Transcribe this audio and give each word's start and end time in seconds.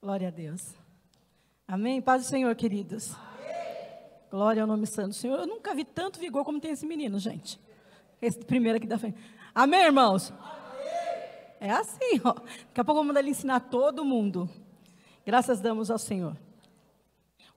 Glória 0.00 0.28
a 0.28 0.30
Deus. 0.30 0.76
Amém? 1.66 2.00
Paz 2.00 2.22
do 2.22 2.28
Senhor, 2.28 2.54
queridos. 2.54 3.12
Amém. 3.14 3.98
Glória 4.30 4.62
ao 4.62 4.68
nome 4.68 4.86
santo 4.86 5.08
do 5.08 5.14
Senhor. 5.14 5.40
Eu 5.40 5.46
nunca 5.46 5.74
vi 5.74 5.84
tanto 5.84 6.20
vigor 6.20 6.44
como 6.44 6.60
tem 6.60 6.70
esse 6.70 6.86
menino, 6.86 7.18
gente. 7.18 7.58
Esse 8.22 8.38
primeiro 8.38 8.78
aqui 8.78 8.86
da 8.86 8.96
frente. 8.96 9.18
Amém, 9.52 9.80
irmãos? 9.80 10.30
Amém. 10.30 10.88
É 11.58 11.70
assim, 11.72 12.20
ó. 12.24 12.32
Daqui 12.32 12.80
a 12.80 12.84
pouco 12.84 12.92
eu 12.92 12.94
vou 12.94 13.04
mandar 13.04 13.18
ele 13.18 13.30
ensinar 13.30 13.58
todo 13.58 14.04
mundo. 14.04 14.48
Graças 15.26 15.60
damos 15.60 15.90
ao 15.90 15.98
Senhor. 15.98 16.36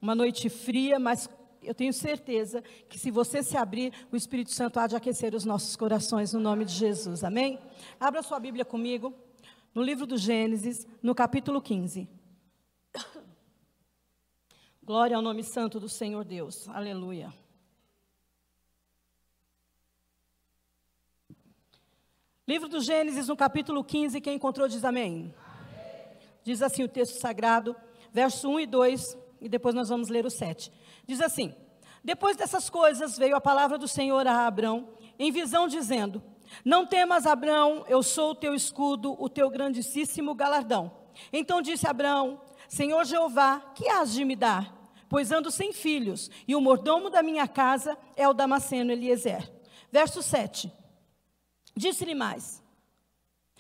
Uma 0.02 0.16
noite 0.16 0.50
fria, 0.50 1.00
mas 1.00 1.30
eu 1.62 1.76
tenho 1.76 1.94
certeza 1.94 2.64
que 2.90 2.98
se 2.98 3.12
você 3.12 3.44
se 3.44 3.56
abrir, 3.56 3.94
o 4.12 4.16
Espírito 4.16 4.50
Santo 4.50 4.80
há 4.80 4.88
de 4.88 4.96
aquecer 4.96 5.36
os 5.36 5.46
nossos 5.46 5.76
corações 5.76 6.34
no 6.34 6.40
nome 6.40 6.66
de 6.66 6.74
Jesus. 6.74 7.24
Amém? 7.24 7.60
Abra 8.00 8.24
sua 8.24 8.40
Bíblia 8.40 8.66
comigo 8.66 9.14
no 9.76 9.84
livro 9.84 10.08
do 10.08 10.18
Gênesis, 10.18 10.88
no 11.04 11.14
capítulo 11.14 11.62
15. 11.62 12.20
Glória 14.84 15.16
ao 15.16 15.22
nome 15.22 15.44
santo 15.44 15.80
do 15.80 15.88
Senhor 15.88 16.24
Deus. 16.26 16.68
Aleluia. 16.70 17.34
Livro 22.48 22.68
do 22.68 22.82
Gênesis, 22.82 23.28
no 23.28 23.38
capítulo 23.38 23.84
15, 23.84 24.20
quem 24.20 24.36
encontrou 24.36 24.68
diz 24.68 24.84
amém. 24.84 25.34
amém. 25.38 26.18
Diz 26.44 26.62
assim 26.62 26.84
o 26.84 26.88
texto 26.88 27.20
sagrado, 27.20 27.76
verso 28.12 28.50
1 28.50 28.60
e 28.62 28.68
2, 28.68 29.18
e 29.40 29.48
depois 29.48 29.74
nós 29.74 29.90
vamos 29.90 30.10
ler 30.10 30.26
o 30.26 30.30
7. 30.30 30.72
Diz 31.06 31.22
assim: 31.22 31.56
Depois 32.04 32.36
dessas 32.36 32.70
coisas 32.70 33.18
veio 33.18 33.36
a 33.36 33.42
palavra 33.42 33.78
do 33.78 33.88
Senhor 33.88 34.28
a 34.28 34.46
Abrão, 34.46 34.90
em 35.18 35.32
visão, 35.32 35.68
dizendo: 35.68 36.22
Não 36.66 36.86
temas, 36.86 37.26
Abrão, 37.26 37.86
eu 37.88 38.04
sou 38.04 38.32
o 38.32 38.36
teu 38.36 38.54
escudo, 38.54 39.16
o 39.18 39.30
teu 39.30 39.50
grandíssimo 39.50 40.36
galardão. 40.36 40.92
Então 41.32 41.62
disse 41.62 41.88
Abrão: 41.88 42.42
Senhor 42.72 43.04
Jeová, 43.04 43.60
que 43.76 43.90
has 43.90 44.14
de 44.14 44.24
me 44.24 44.34
dar? 44.34 44.74
Pois 45.10 45.30
ando 45.30 45.52
sem 45.52 45.74
filhos, 45.74 46.32
e 46.48 46.56
o 46.56 46.62
mordomo 46.62 47.10
da 47.10 47.22
minha 47.22 47.46
casa 47.46 47.98
é 48.16 48.26
o 48.30 48.34
Damasceno 48.34 48.94
Eliezer. 48.94 49.52
Verso 49.92 50.24
7. 50.24 50.72
Disse-lhe 51.76 52.16
mais: 52.16 52.64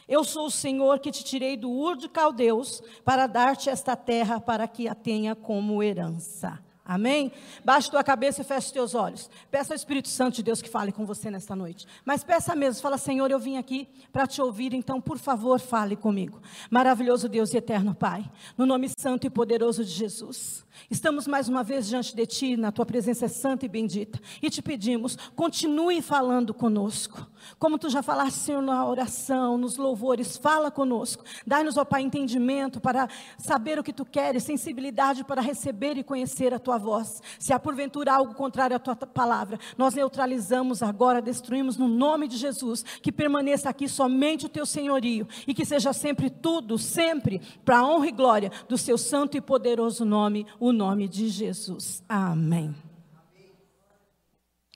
Eu 0.07 0.23
sou 0.23 0.45
o 0.45 0.49
Senhor 0.49 0.99
que 0.99 1.11
te 1.11 1.25
tirei 1.25 1.57
do 1.57 1.69
Ur 1.69 1.97
de 1.97 2.07
Caldeus 2.07 2.81
para 3.03 3.27
dar-te 3.27 3.69
esta 3.69 3.97
terra 3.97 4.39
para 4.39 4.65
que 4.65 4.87
a 4.87 4.95
tenha 4.95 5.35
como 5.35 5.83
herança. 5.83 6.63
Amém? 6.91 7.31
Baixe 7.63 7.89
tua 7.89 8.03
cabeça 8.03 8.41
e 8.41 8.43
feche 8.43 8.73
teus 8.73 8.93
olhos. 8.93 9.29
Peça 9.49 9.71
ao 9.71 9.77
Espírito 9.77 10.09
Santo 10.09 10.35
de 10.35 10.43
Deus 10.43 10.61
que 10.61 10.67
fale 10.67 10.91
com 10.91 11.05
você 11.05 11.31
nesta 11.31 11.55
noite. 11.55 11.87
Mas 12.03 12.21
peça 12.21 12.53
mesmo, 12.53 12.81
fala, 12.81 12.97
Senhor, 12.97 13.31
eu 13.31 13.39
vim 13.39 13.55
aqui 13.55 13.87
para 14.11 14.27
te 14.27 14.41
ouvir, 14.41 14.73
então, 14.73 14.99
por 14.99 15.17
favor, 15.17 15.57
fale 15.61 15.95
comigo. 15.95 16.41
Maravilhoso 16.69 17.29
Deus 17.29 17.53
e 17.53 17.57
eterno 17.57 17.95
Pai, 17.95 18.29
no 18.57 18.65
nome 18.65 18.89
santo 18.89 19.25
e 19.25 19.29
poderoso 19.29 19.85
de 19.85 19.91
Jesus. 19.91 20.65
Estamos 20.89 21.27
mais 21.27 21.47
uma 21.47 21.63
vez 21.63 21.87
diante 21.87 22.15
de 22.15 22.25
Ti, 22.25 22.57
na 22.57 22.71
Tua 22.71 22.85
presença 22.85 23.27
santa 23.27 23.65
e 23.65 23.69
bendita, 23.69 24.19
e 24.41 24.49
te 24.49 24.61
pedimos, 24.61 25.17
continue 25.35 26.01
falando 26.01 26.53
conosco. 26.53 27.25
Como 27.57 27.77
Tu 27.77 27.89
já 27.89 28.03
falaste, 28.03 28.37
Senhor, 28.37 28.61
na 28.61 28.85
oração, 28.85 29.57
nos 29.57 29.77
louvores, 29.77 30.37
fala 30.37 30.69
conosco. 30.69 31.23
Dai-nos, 31.45 31.77
ó 31.77 31.85
Pai, 31.85 32.01
entendimento 32.01 32.81
para 32.81 33.07
saber 33.37 33.79
o 33.79 33.83
que 33.83 33.93
Tu 33.93 34.05
queres, 34.05 34.43
sensibilidade 34.43 35.23
para 35.23 35.41
receber 35.41 35.97
e 35.97 36.03
conhecer 36.03 36.53
a 36.53 36.59
Tua 36.59 36.77
voz. 36.81 37.21
Se 37.39 37.53
há 37.53 37.59
porventura 37.59 38.13
algo 38.13 38.33
contrário 38.33 38.75
à 38.75 38.79
Tua 38.79 38.95
palavra, 38.95 39.57
nós 39.77 39.93
neutralizamos 39.93 40.83
agora, 40.83 41.21
destruímos 41.21 41.77
no 41.77 41.87
nome 41.87 42.27
de 42.27 42.35
Jesus, 42.35 42.83
que 43.01 43.11
permaneça 43.11 43.69
aqui 43.69 43.87
somente 43.87 44.45
o 44.45 44.49
Teu 44.49 44.65
senhorio, 44.65 45.27
e 45.47 45.53
que 45.53 45.63
seja 45.63 45.93
sempre 45.93 46.29
tudo, 46.29 46.77
sempre, 46.77 47.39
para 47.63 47.77
a 47.77 47.87
honra 47.87 48.07
e 48.07 48.11
glória 48.11 48.51
do 48.67 48.77
Seu 48.77 48.97
santo 48.97 49.37
e 49.37 49.41
poderoso 49.41 50.03
nome, 50.03 50.45
o 50.59 50.73
nome 50.73 51.07
de 51.07 51.29
Jesus. 51.29 52.03
Amém. 52.09 52.75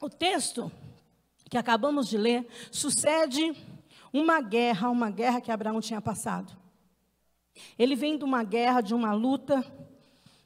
O 0.01 0.09
texto 0.09 0.71
que 1.49 1.57
acabamos 1.57 2.07
de 2.07 2.17
ler 2.17 2.47
sucede 2.71 3.53
uma 4.13 4.39
guerra, 4.39 4.89
uma 4.89 5.09
guerra 5.09 5.41
que 5.41 5.51
Abraão 5.51 5.81
tinha 5.81 6.01
passado. 6.01 6.55
Ele 7.77 7.95
vem 7.95 8.17
de 8.17 8.23
uma 8.23 8.43
guerra, 8.43 8.81
de 8.81 8.93
uma 8.93 9.13
luta, 9.13 9.65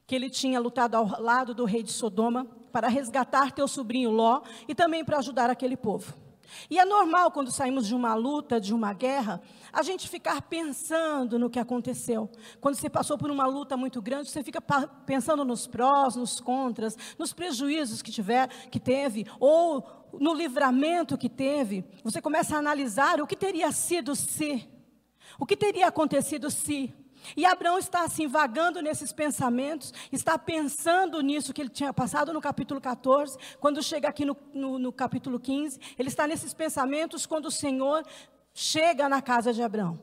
que 0.09 0.15
ele 0.15 0.27
tinha 0.27 0.59
lutado 0.59 0.95
ao 0.95 1.21
lado 1.21 1.53
do 1.53 1.65
rei 1.65 1.83
de 1.83 1.91
Sodoma, 1.91 2.47
para 2.71 2.87
resgatar 2.87 3.51
teu 3.51 3.67
sobrinho 3.67 4.09
Ló 4.09 4.41
e 4.67 4.73
também 4.73 5.05
para 5.05 5.19
ajudar 5.19 5.51
aquele 5.51 5.77
povo. 5.77 6.15
E 6.67 6.79
é 6.79 6.83
normal 6.83 7.29
quando 7.29 7.51
saímos 7.51 7.85
de 7.85 7.93
uma 7.93 8.15
luta, 8.15 8.59
de 8.59 8.73
uma 8.73 8.91
guerra, 8.91 9.39
a 9.71 9.83
gente 9.83 10.09
ficar 10.09 10.41
pensando 10.41 11.37
no 11.37 11.47
que 11.47 11.59
aconteceu. 11.59 12.27
Quando 12.59 12.73
você 12.73 12.89
passou 12.89 13.19
por 13.19 13.29
uma 13.29 13.45
luta 13.45 13.77
muito 13.77 14.01
grande, 14.01 14.31
você 14.31 14.41
fica 14.41 14.59
pensando 15.05 15.45
nos 15.45 15.67
prós, 15.67 16.15
nos 16.15 16.39
contras, 16.39 16.97
nos 17.15 17.31
prejuízos 17.31 18.01
que 18.01 18.11
tiver, 18.11 18.47
que 18.71 18.79
teve, 18.79 19.27
ou 19.39 20.09
no 20.19 20.33
livramento 20.33 21.19
que 21.19 21.29
teve. 21.29 21.85
Você 22.03 22.19
começa 22.19 22.55
a 22.55 22.57
analisar 22.57 23.21
o 23.21 23.27
que 23.27 23.35
teria 23.35 23.71
sido 23.71 24.15
se, 24.15 24.67
o 25.37 25.45
que 25.45 25.55
teria 25.55 25.87
acontecido 25.87 26.49
se. 26.49 26.95
E 27.35 27.45
Abraão 27.45 27.77
está 27.77 28.03
assim 28.03 28.27
vagando 28.27 28.81
nesses 28.81 29.11
pensamentos, 29.11 29.93
está 30.11 30.37
pensando 30.37 31.21
nisso 31.21 31.53
que 31.53 31.61
ele 31.61 31.69
tinha 31.69 31.93
passado 31.93 32.33
no 32.33 32.41
capítulo 32.41 32.79
14, 32.79 33.37
quando 33.59 33.83
chega 33.83 34.07
aqui 34.07 34.25
no, 34.25 34.35
no, 34.53 34.79
no 34.79 34.91
capítulo 34.91 35.39
15, 35.39 35.79
ele 35.97 36.09
está 36.09 36.27
nesses 36.27 36.53
pensamentos 36.53 37.25
quando 37.25 37.45
o 37.45 37.51
Senhor 37.51 38.05
chega 38.53 39.07
na 39.09 39.21
casa 39.21 39.53
de 39.53 39.61
Abraão. 39.61 40.01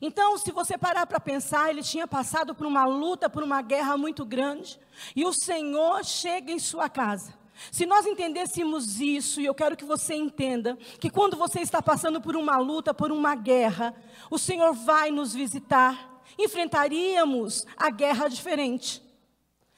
Então, 0.00 0.36
se 0.36 0.52
você 0.52 0.76
parar 0.76 1.06
para 1.06 1.18
pensar, 1.18 1.70
ele 1.70 1.82
tinha 1.82 2.06
passado 2.06 2.54
por 2.54 2.66
uma 2.66 2.84
luta, 2.84 3.30
por 3.30 3.42
uma 3.42 3.62
guerra 3.62 3.96
muito 3.96 4.24
grande, 4.24 4.78
e 5.14 5.24
o 5.24 5.32
Senhor 5.32 6.04
chega 6.04 6.52
em 6.52 6.58
sua 6.58 6.88
casa. 6.88 7.37
Se 7.70 7.84
nós 7.86 8.06
entendêssemos 8.06 9.00
isso, 9.00 9.40
e 9.40 9.44
eu 9.46 9.54
quero 9.54 9.76
que 9.76 9.84
você 9.84 10.14
entenda, 10.14 10.76
que 11.00 11.10
quando 11.10 11.36
você 11.36 11.60
está 11.60 11.82
passando 11.82 12.20
por 12.20 12.36
uma 12.36 12.56
luta, 12.58 12.94
por 12.94 13.10
uma 13.10 13.34
guerra, 13.34 13.94
o 14.30 14.38
Senhor 14.38 14.72
vai 14.72 15.10
nos 15.10 15.34
visitar, 15.34 16.22
enfrentaríamos 16.38 17.66
a 17.76 17.90
guerra 17.90 18.28
diferente. 18.28 19.02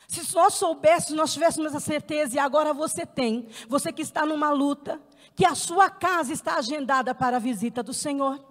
Se 0.07 0.35
nós 0.35 0.55
soubéssemos, 0.55 1.17
nós 1.17 1.33
tivéssemos 1.33 1.75
a 1.75 1.81
certeza, 1.81 2.37
e 2.37 2.39
agora 2.39 2.75
você 2.75 3.07
tem, 3.07 3.49
você 3.69 3.93
que 3.93 4.03
está 4.03 4.27
numa 4.27 4.51
luta, 4.51 5.01
que 5.35 5.45
a 5.47 5.55
sua 5.55 5.89
casa 5.89 6.33
está 6.33 6.57
agendada 6.57 7.15
para 7.15 7.37
a 7.37 7.41
visita 7.41 7.83
do 7.83 7.95
Senhor. 7.95 8.45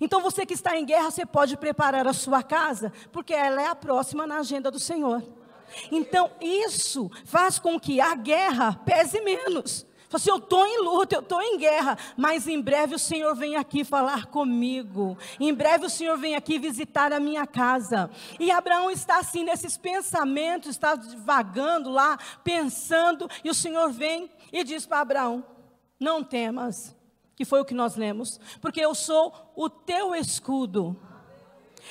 Então 0.00 0.20
você 0.20 0.46
que 0.46 0.54
está 0.54 0.78
em 0.78 0.84
guerra, 0.84 1.10
você 1.10 1.26
pode 1.26 1.56
preparar 1.56 2.06
a 2.06 2.12
sua 2.12 2.42
casa, 2.42 2.92
porque 3.12 3.34
ela 3.34 3.60
é 3.60 3.66
a 3.66 3.74
próxima 3.74 4.26
na 4.26 4.38
agenda 4.38 4.70
do 4.70 4.78
Senhor. 4.78 5.22
Então, 5.90 6.30
isso 6.40 7.10
faz 7.24 7.58
com 7.58 7.78
que 7.78 8.00
a 8.00 8.14
guerra 8.14 8.80
pese 8.84 9.20
menos. 9.20 9.86
Assim, 10.12 10.30
eu 10.30 10.38
estou 10.38 10.66
em 10.66 10.82
luta, 10.82 11.14
eu 11.14 11.20
estou 11.20 11.40
em 11.40 11.56
guerra, 11.56 11.96
mas 12.16 12.48
em 12.48 12.60
breve 12.60 12.96
o 12.96 12.98
Senhor 12.98 13.34
vem 13.36 13.54
aqui 13.54 13.84
falar 13.84 14.26
comigo. 14.26 15.16
Em 15.38 15.54
breve 15.54 15.86
o 15.86 15.90
Senhor 15.90 16.18
vem 16.18 16.34
aqui 16.34 16.58
visitar 16.58 17.12
a 17.12 17.20
minha 17.20 17.46
casa. 17.46 18.10
E 18.38 18.50
Abraão 18.50 18.90
está 18.90 19.18
assim 19.18 19.44
nesses 19.44 19.76
pensamentos, 19.76 20.70
está 20.70 20.96
vagando 21.18 21.90
lá, 21.90 22.18
pensando, 22.42 23.30
e 23.44 23.50
o 23.50 23.54
Senhor 23.54 23.92
vem 23.92 24.28
e 24.52 24.64
diz 24.64 24.84
para 24.84 25.00
Abraão: 25.00 25.44
Não 25.98 26.24
temas, 26.24 26.96
que 27.36 27.44
foi 27.44 27.60
o 27.60 27.64
que 27.64 27.74
nós 27.74 27.94
lemos, 27.94 28.40
porque 28.60 28.80
eu 28.80 28.96
sou 28.96 29.52
o 29.54 29.70
teu 29.70 30.12
escudo. 30.16 31.00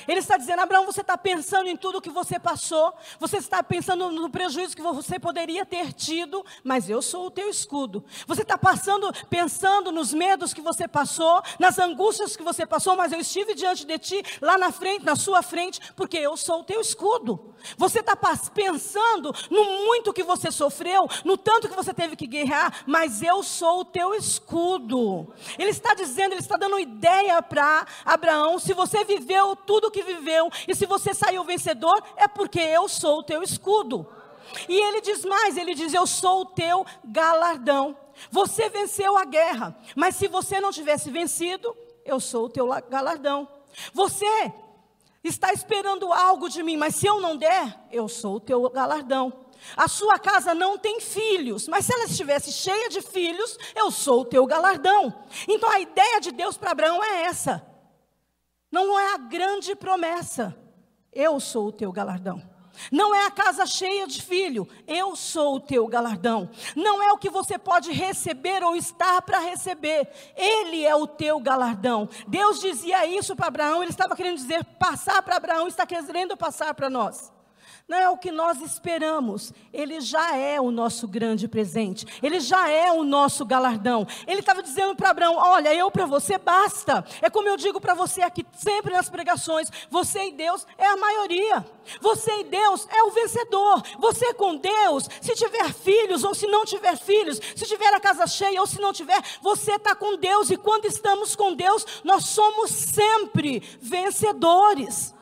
Ele 0.06 0.20
está 0.20 0.36
dizendo: 0.36 0.60
Abraão, 0.60 0.86
você 0.86 1.00
está 1.00 1.16
pensando 1.16 1.68
em 1.68 1.76
tudo 1.76 2.00
que 2.00 2.10
você 2.10 2.38
passou, 2.38 2.92
você 3.18 3.38
está 3.38 3.62
pensando 3.62 4.10
no 4.10 4.30
prejuízo 4.30 4.76
que 4.76 4.82
você 4.82 5.18
poderia 5.18 5.64
ter 5.64 5.92
tido, 5.92 6.44
mas 6.64 6.88
eu 6.88 7.00
sou 7.02 7.26
o 7.26 7.30
teu 7.30 7.48
escudo. 7.48 8.04
Você 8.26 8.42
está 8.42 8.58
passando, 8.58 9.12
pensando 9.28 9.92
nos 9.92 10.12
medos 10.12 10.52
que 10.52 10.60
você 10.60 10.86
passou, 10.86 11.42
nas 11.58 11.78
angústias 11.78 12.36
que 12.36 12.42
você 12.42 12.66
passou, 12.66 12.96
mas 12.96 13.12
eu 13.12 13.20
estive 13.20 13.54
diante 13.54 13.84
de 13.84 13.98
ti, 13.98 14.22
lá 14.40 14.58
na 14.58 14.72
frente, 14.72 15.04
na 15.04 15.16
sua 15.16 15.42
frente, 15.42 15.80
porque 15.94 16.18
eu 16.18 16.36
sou 16.36 16.60
o 16.60 16.64
teu 16.64 16.80
escudo. 16.80 17.54
Você 17.76 18.00
está 18.00 18.16
pensando 18.54 19.34
no 19.50 19.64
muito 19.84 20.12
que 20.12 20.22
você 20.22 20.50
sofreu, 20.50 21.08
no 21.24 21.36
tanto 21.36 21.68
que 21.68 21.76
você 21.76 21.92
teve 21.92 22.16
que 22.16 22.26
guerrear, 22.26 22.84
mas 22.86 23.22
eu 23.22 23.42
sou 23.42 23.80
o 23.80 23.84
teu 23.84 24.14
escudo. 24.14 25.32
Ele 25.58 25.70
está 25.70 25.94
dizendo, 25.94 26.32
ele 26.32 26.40
está 26.40 26.56
dando 26.56 26.78
ideia 26.78 27.40
para 27.42 27.86
Abraão: 28.04 28.58
se 28.58 28.72
você 28.72 29.04
viveu 29.04 29.54
tudo 29.54 29.79
que 29.88 30.02
viveu, 30.02 30.50
e 30.66 30.74
se 30.74 30.84
você 30.84 31.14
saiu 31.14 31.44
vencedor, 31.44 32.02
é 32.16 32.26
porque 32.26 32.58
eu 32.58 32.88
sou 32.88 33.20
o 33.20 33.22
teu 33.22 33.40
escudo. 33.40 34.04
E 34.68 34.76
ele 34.76 35.00
diz 35.00 35.24
mais: 35.24 35.56
ele 35.56 35.74
diz, 35.74 35.94
eu 35.94 36.08
sou 36.08 36.40
o 36.40 36.46
teu 36.46 36.84
galardão. 37.04 37.96
Você 38.32 38.68
venceu 38.68 39.16
a 39.16 39.24
guerra, 39.24 39.76
mas 39.94 40.16
se 40.16 40.26
você 40.28 40.60
não 40.60 40.72
tivesse 40.72 41.10
vencido, 41.10 41.76
eu 42.04 42.18
sou 42.18 42.46
o 42.46 42.48
teu 42.50 42.66
galardão. 42.88 43.48
Você 43.94 44.52
está 45.22 45.52
esperando 45.52 46.12
algo 46.12 46.48
de 46.48 46.62
mim, 46.62 46.76
mas 46.76 46.96
se 46.96 47.06
eu 47.06 47.20
não 47.20 47.36
der, 47.36 47.78
eu 47.90 48.08
sou 48.08 48.36
o 48.36 48.40
teu 48.40 48.68
galardão. 48.70 49.32
A 49.76 49.88
sua 49.88 50.18
casa 50.18 50.54
não 50.54 50.78
tem 50.78 51.00
filhos, 51.00 51.68
mas 51.68 51.84
se 51.84 51.92
ela 51.92 52.04
estivesse 52.04 52.50
cheia 52.50 52.88
de 52.88 53.02
filhos, 53.02 53.58
eu 53.74 53.90
sou 53.90 54.22
o 54.22 54.24
teu 54.24 54.46
galardão. 54.46 55.14
Então 55.46 55.70
a 55.70 55.80
ideia 55.80 56.20
de 56.20 56.32
Deus 56.32 56.56
para 56.56 56.70
Abraão 56.70 57.02
é 57.04 57.24
essa. 57.24 57.69
Não 58.70 58.98
é 58.98 59.14
a 59.14 59.18
grande 59.18 59.74
promessa. 59.74 60.56
Eu 61.12 61.40
sou 61.40 61.68
o 61.68 61.72
teu 61.72 61.90
galardão. 61.90 62.42
Não 62.90 63.14
é 63.14 63.26
a 63.26 63.30
casa 63.30 63.66
cheia 63.66 64.06
de 64.06 64.22
filho, 64.22 64.66
eu 64.86 65.14
sou 65.14 65.56
o 65.56 65.60
teu 65.60 65.86
galardão. 65.86 66.48
Não 66.74 67.02
é 67.02 67.12
o 67.12 67.18
que 67.18 67.28
você 67.28 67.58
pode 67.58 67.92
receber 67.92 68.62
ou 68.62 68.74
estar 68.74 69.20
para 69.22 69.38
receber, 69.40 70.08
ele 70.34 70.86
é 70.86 70.94
o 70.94 71.06
teu 71.06 71.40
galardão. 71.40 72.08
Deus 72.26 72.60
dizia 72.60 73.04
isso 73.04 73.36
para 73.36 73.48
Abraão, 73.48 73.82
ele 73.82 73.90
estava 73.90 74.16
querendo 74.16 74.36
dizer, 74.36 74.64
passar 74.78 75.20
para 75.20 75.36
Abraão, 75.36 75.68
está 75.68 75.84
querendo 75.84 76.36
passar 76.36 76.72
para 76.72 76.88
nós 76.88 77.30
não 77.90 77.98
é 77.98 78.08
o 78.08 78.16
que 78.16 78.30
nós 78.30 78.60
esperamos, 78.60 79.52
ele 79.72 80.00
já 80.00 80.36
é 80.36 80.60
o 80.60 80.70
nosso 80.70 81.08
grande 81.08 81.48
presente, 81.48 82.06
ele 82.22 82.38
já 82.38 82.68
é 82.68 82.92
o 82.92 83.02
nosso 83.02 83.44
galardão. 83.44 84.06
Ele 84.28 84.38
estava 84.38 84.62
dizendo 84.62 84.94
para 84.94 85.10
Abraão: 85.10 85.34
Olha, 85.36 85.74
eu 85.74 85.90
para 85.90 86.06
você 86.06 86.38
basta. 86.38 87.04
É 87.20 87.28
como 87.28 87.48
eu 87.48 87.56
digo 87.56 87.80
para 87.80 87.92
você 87.92 88.22
aqui 88.22 88.46
sempre 88.56 88.92
nas 88.92 89.10
pregações: 89.10 89.68
você 89.90 90.28
e 90.28 90.30
Deus 90.32 90.64
é 90.78 90.86
a 90.86 90.96
maioria, 90.96 91.66
você 92.00 92.30
e 92.38 92.44
Deus 92.44 92.86
é 92.90 93.02
o 93.02 93.10
vencedor. 93.10 93.82
Você 93.98 94.32
com 94.34 94.56
Deus, 94.56 95.08
se 95.20 95.34
tiver 95.34 95.72
filhos 95.72 96.22
ou 96.22 96.32
se 96.32 96.46
não 96.46 96.64
tiver 96.64 96.96
filhos, 96.96 97.40
se 97.56 97.66
tiver 97.66 97.92
a 97.92 97.98
casa 97.98 98.24
cheia 98.28 98.60
ou 98.60 98.68
se 98.68 98.80
não 98.80 98.92
tiver, 98.92 99.20
você 99.42 99.72
está 99.72 99.96
com 99.96 100.16
Deus, 100.16 100.48
e 100.48 100.56
quando 100.56 100.84
estamos 100.84 101.34
com 101.34 101.54
Deus, 101.54 101.84
nós 102.04 102.26
somos 102.26 102.70
sempre 102.70 103.58
vencedores. 103.80 105.12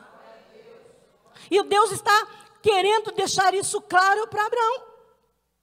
E 1.49 1.63
Deus 1.63 1.91
está 1.91 2.27
querendo 2.61 3.11
deixar 3.11 3.53
isso 3.53 3.81
claro 3.81 4.27
para 4.27 4.45
Abraão. 4.45 4.89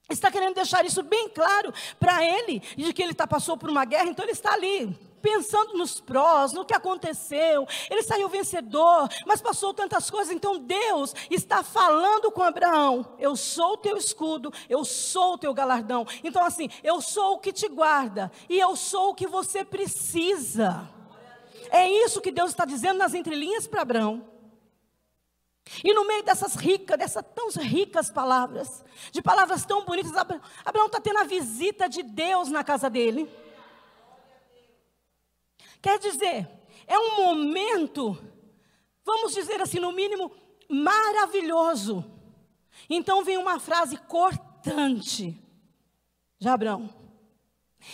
Está 0.09 0.31
querendo 0.31 0.55
deixar 0.55 0.85
isso 0.85 1.03
bem 1.03 1.29
claro 1.29 1.75
para 1.99 2.25
ele, 2.25 2.61
de 2.77 2.93
que 2.93 3.03
ele 3.03 3.13
tá, 3.13 3.27
passou 3.27 3.57
por 3.57 3.69
uma 3.69 3.85
guerra, 3.85 4.09
então 4.09 4.25
ele 4.25 4.33
está 4.33 4.53
ali, 4.53 4.97
pensando 5.21 5.77
nos 5.77 6.01
prós, 6.01 6.53
no 6.53 6.65
que 6.65 6.73
aconteceu. 6.73 7.67
Ele 7.91 8.05
saiu 8.05 8.29
vencedor, 8.29 9.09
mas 9.27 9.43
passou 9.43 9.75
tantas 9.75 10.09
coisas. 10.09 10.33
Então 10.33 10.61
Deus 10.61 11.13
está 11.29 11.65
falando 11.65 12.31
com 12.31 12.41
Abraão: 12.41 13.17
Eu 13.19 13.35
sou 13.35 13.73
o 13.73 13.77
teu 13.77 13.97
escudo, 13.97 14.53
eu 14.69 14.85
sou 14.85 15.35
o 15.35 15.39
teu 15.39 15.53
galardão. 15.53 16.07
Então, 16.23 16.45
assim, 16.45 16.71
eu 16.85 17.01
sou 17.01 17.35
o 17.35 17.39
que 17.41 17.53
te 17.53 17.67
guarda, 17.69 18.31
e 18.49 18.61
eu 18.61 18.77
sou 18.77 19.11
o 19.11 19.15
que 19.15 19.27
você 19.27 19.65
precisa. 19.65 20.89
É 21.71 21.91
isso 21.91 22.21
que 22.21 22.31
Deus 22.31 22.51
está 22.51 22.65
dizendo 22.65 22.99
nas 22.99 23.13
entrelinhas 23.13 23.67
para 23.67 23.83
Abraão. 23.83 24.36
E 25.83 25.93
no 25.93 26.07
meio 26.07 26.23
dessas 26.23 26.55
ricas, 26.55 26.97
dessas 26.97 27.25
tão 27.35 27.49
ricas 27.51 28.11
palavras, 28.11 28.85
de 29.11 29.21
palavras 29.21 29.65
tão 29.65 29.85
bonitas, 29.85 30.13
Abraão 30.65 30.87
está 30.87 31.01
tendo 31.01 31.19
a 31.19 31.25
visita 31.25 31.89
de 31.89 32.03
Deus 32.03 32.49
na 32.49 32.63
casa 32.63 32.89
dele. 32.89 33.29
Quer 35.83 35.99
dizer, 35.99 36.49
é 36.87 36.99
um 36.99 37.17
momento, 37.17 38.17
vamos 39.05 39.35
dizer 39.35 39.61
assim, 39.61 39.81
no 39.81 39.93
mínimo, 39.93 40.33
maravilhoso. 40.69 42.05
Então 42.89 43.25
vem 43.25 43.37
uma 43.37 43.59
frase 43.59 43.97
cortante 43.97 45.37
de 46.39 46.49
Abraão. 46.49 46.89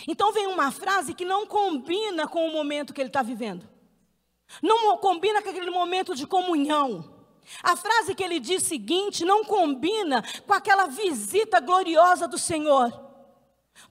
Então 0.07 0.31
vem 0.31 0.47
uma 0.47 0.71
frase 0.71 1.13
que 1.13 1.25
não 1.25 1.45
combina 1.45 2.27
com 2.27 2.47
o 2.47 2.51
momento 2.51 2.93
que 2.93 3.01
ele 3.01 3.09
está 3.09 3.21
vivendo. 3.21 3.67
Não 4.61 4.97
combina 4.97 5.41
com 5.41 5.49
aquele 5.49 5.71
momento 5.71 6.15
de 6.15 6.27
comunhão. 6.27 7.12
A 7.61 7.75
frase 7.75 8.15
que 8.15 8.23
ele 8.23 8.39
diz 8.39 8.63
seguinte 8.63 9.25
não 9.25 9.43
combina 9.43 10.23
com 10.45 10.53
aquela 10.53 10.87
visita 10.87 11.59
gloriosa 11.59 12.27
do 12.27 12.37
Senhor. 12.37 13.01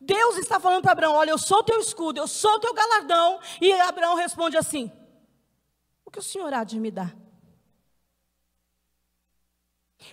Deus 0.00 0.37
está 0.37 0.58
falando 0.58 0.82
para 0.82 0.93
Abraão: 0.93 1.14
Olha, 1.14 1.31
eu 1.31 1.38
sou 1.38 1.62
teu 1.62 1.78
escudo, 1.78 2.19
eu 2.19 2.28
sou 2.28 2.58
teu 2.60 2.72
galardão. 2.72 3.40
E 3.60 3.72
Abraão 3.72 4.14
responde 4.14 4.56
assim: 4.56 4.90
O 6.04 6.10
que 6.10 6.19
o 6.19 6.22
Senhor 6.22 6.52
há 6.52 6.64
de 6.64 6.78
me 6.78 6.90
dar? 6.90 7.14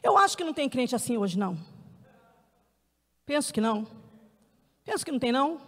Eu 0.03 0.18
acho 0.18 0.38
que 0.38 0.44
não 0.44 0.53
tem 0.53 0.69
crente 0.69 0.95
assim 0.95 1.18
hoje, 1.18 1.38
não. 1.38 1.57
Penso 3.25 3.53
que 3.53 3.62
não. 3.62 3.88
Penso 4.83 5.06
que 5.06 5.12
não 5.12 5.19
tem, 5.19 5.31
não. 5.31 5.62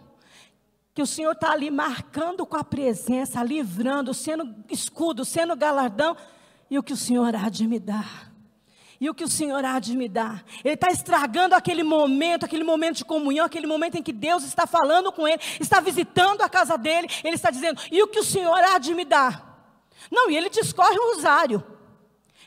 Que 0.94 1.02
o 1.02 1.06
Senhor 1.06 1.32
está 1.32 1.52
ali 1.52 1.70
marcando 1.70 2.44
com 2.44 2.56
a 2.56 2.64
presença, 2.64 3.42
livrando, 3.42 4.12
sendo 4.12 4.64
escudo, 4.68 5.24
sendo 5.24 5.56
galardão 5.56 6.16
e 6.72 6.78
o 6.78 6.82
que 6.82 6.94
o 6.94 6.96
Senhor 6.96 7.36
há 7.36 7.50
de 7.50 7.66
me 7.66 7.78
dar. 7.78 8.32
E 8.98 9.10
o 9.10 9.14
que 9.14 9.22
o 9.22 9.28
Senhor 9.28 9.62
há 9.62 9.78
de 9.78 9.94
me 9.94 10.08
dar. 10.08 10.42
Ele 10.64 10.72
está 10.72 10.88
estragando 10.88 11.54
aquele 11.54 11.82
momento, 11.82 12.46
aquele 12.46 12.64
momento 12.64 12.96
de 12.96 13.04
comunhão, 13.04 13.44
aquele 13.44 13.66
momento 13.66 13.96
em 13.96 14.02
que 14.02 14.10
Deus 14.10 14.42
está 14.42 14.66
falando 14.66 15.12
com 15.12 15.28
ele, 15.28 15.38
está 15.60 15.80
visitando 15.80 16.40
a 16.40 16.48
casa 16.48 16.78
dele. 16.78 17.08
Ele 17.22 17.34
está 17.34 17.50
dizendo: 17.50 17.78
E 17.90 18.02
o 18.02 18.08
que 18.08 18.20
o 18.20 18.24
Senhor 18.24 18.56
há 18.56 18.78
de 18.78 18.94
me 18.94 19.04
dar? 19.04 19.78
Não, 20.10 20.30
e 20.30 20.36
ele 20.36 20.48
discorre 20.48 20.98
um 20.98 21.14
rosário. 21.14 21.62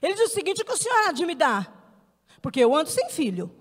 Ele 0.01 0.16
diz 0.16 0.31
o 0.31 0.33
seguinte: 0.33 0.63
O 0.63 0.66
que 0.66 0.74
o 0.74 0.78
Senhor 0.78 1.07
há 1.07 1.12
de 1.12 1.24
me 1.24 1.36
dar? 1.36 1.71
Porque 2.42 2.62
eu 2.62 2.75
ando 2.75 2.89
sem 2.89 3.07
filho. 3.12 3.56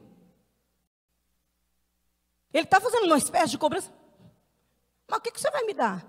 Ele 2.54 2.64
está 2.64 2.80
fazendo 2.80 3.04
uma 3.04 3.18
espécie 3.18 3.50
de 3.50 3.58
cobrança. 3.58 3.92
Mas 5.06 5.18
o 5.18 5.20
que, 5.20 5.30
que 5.30 5.42
você 5.42 5.50
vai 5.50 5.64
me 5.64 5.74
dar? 5.74 6.06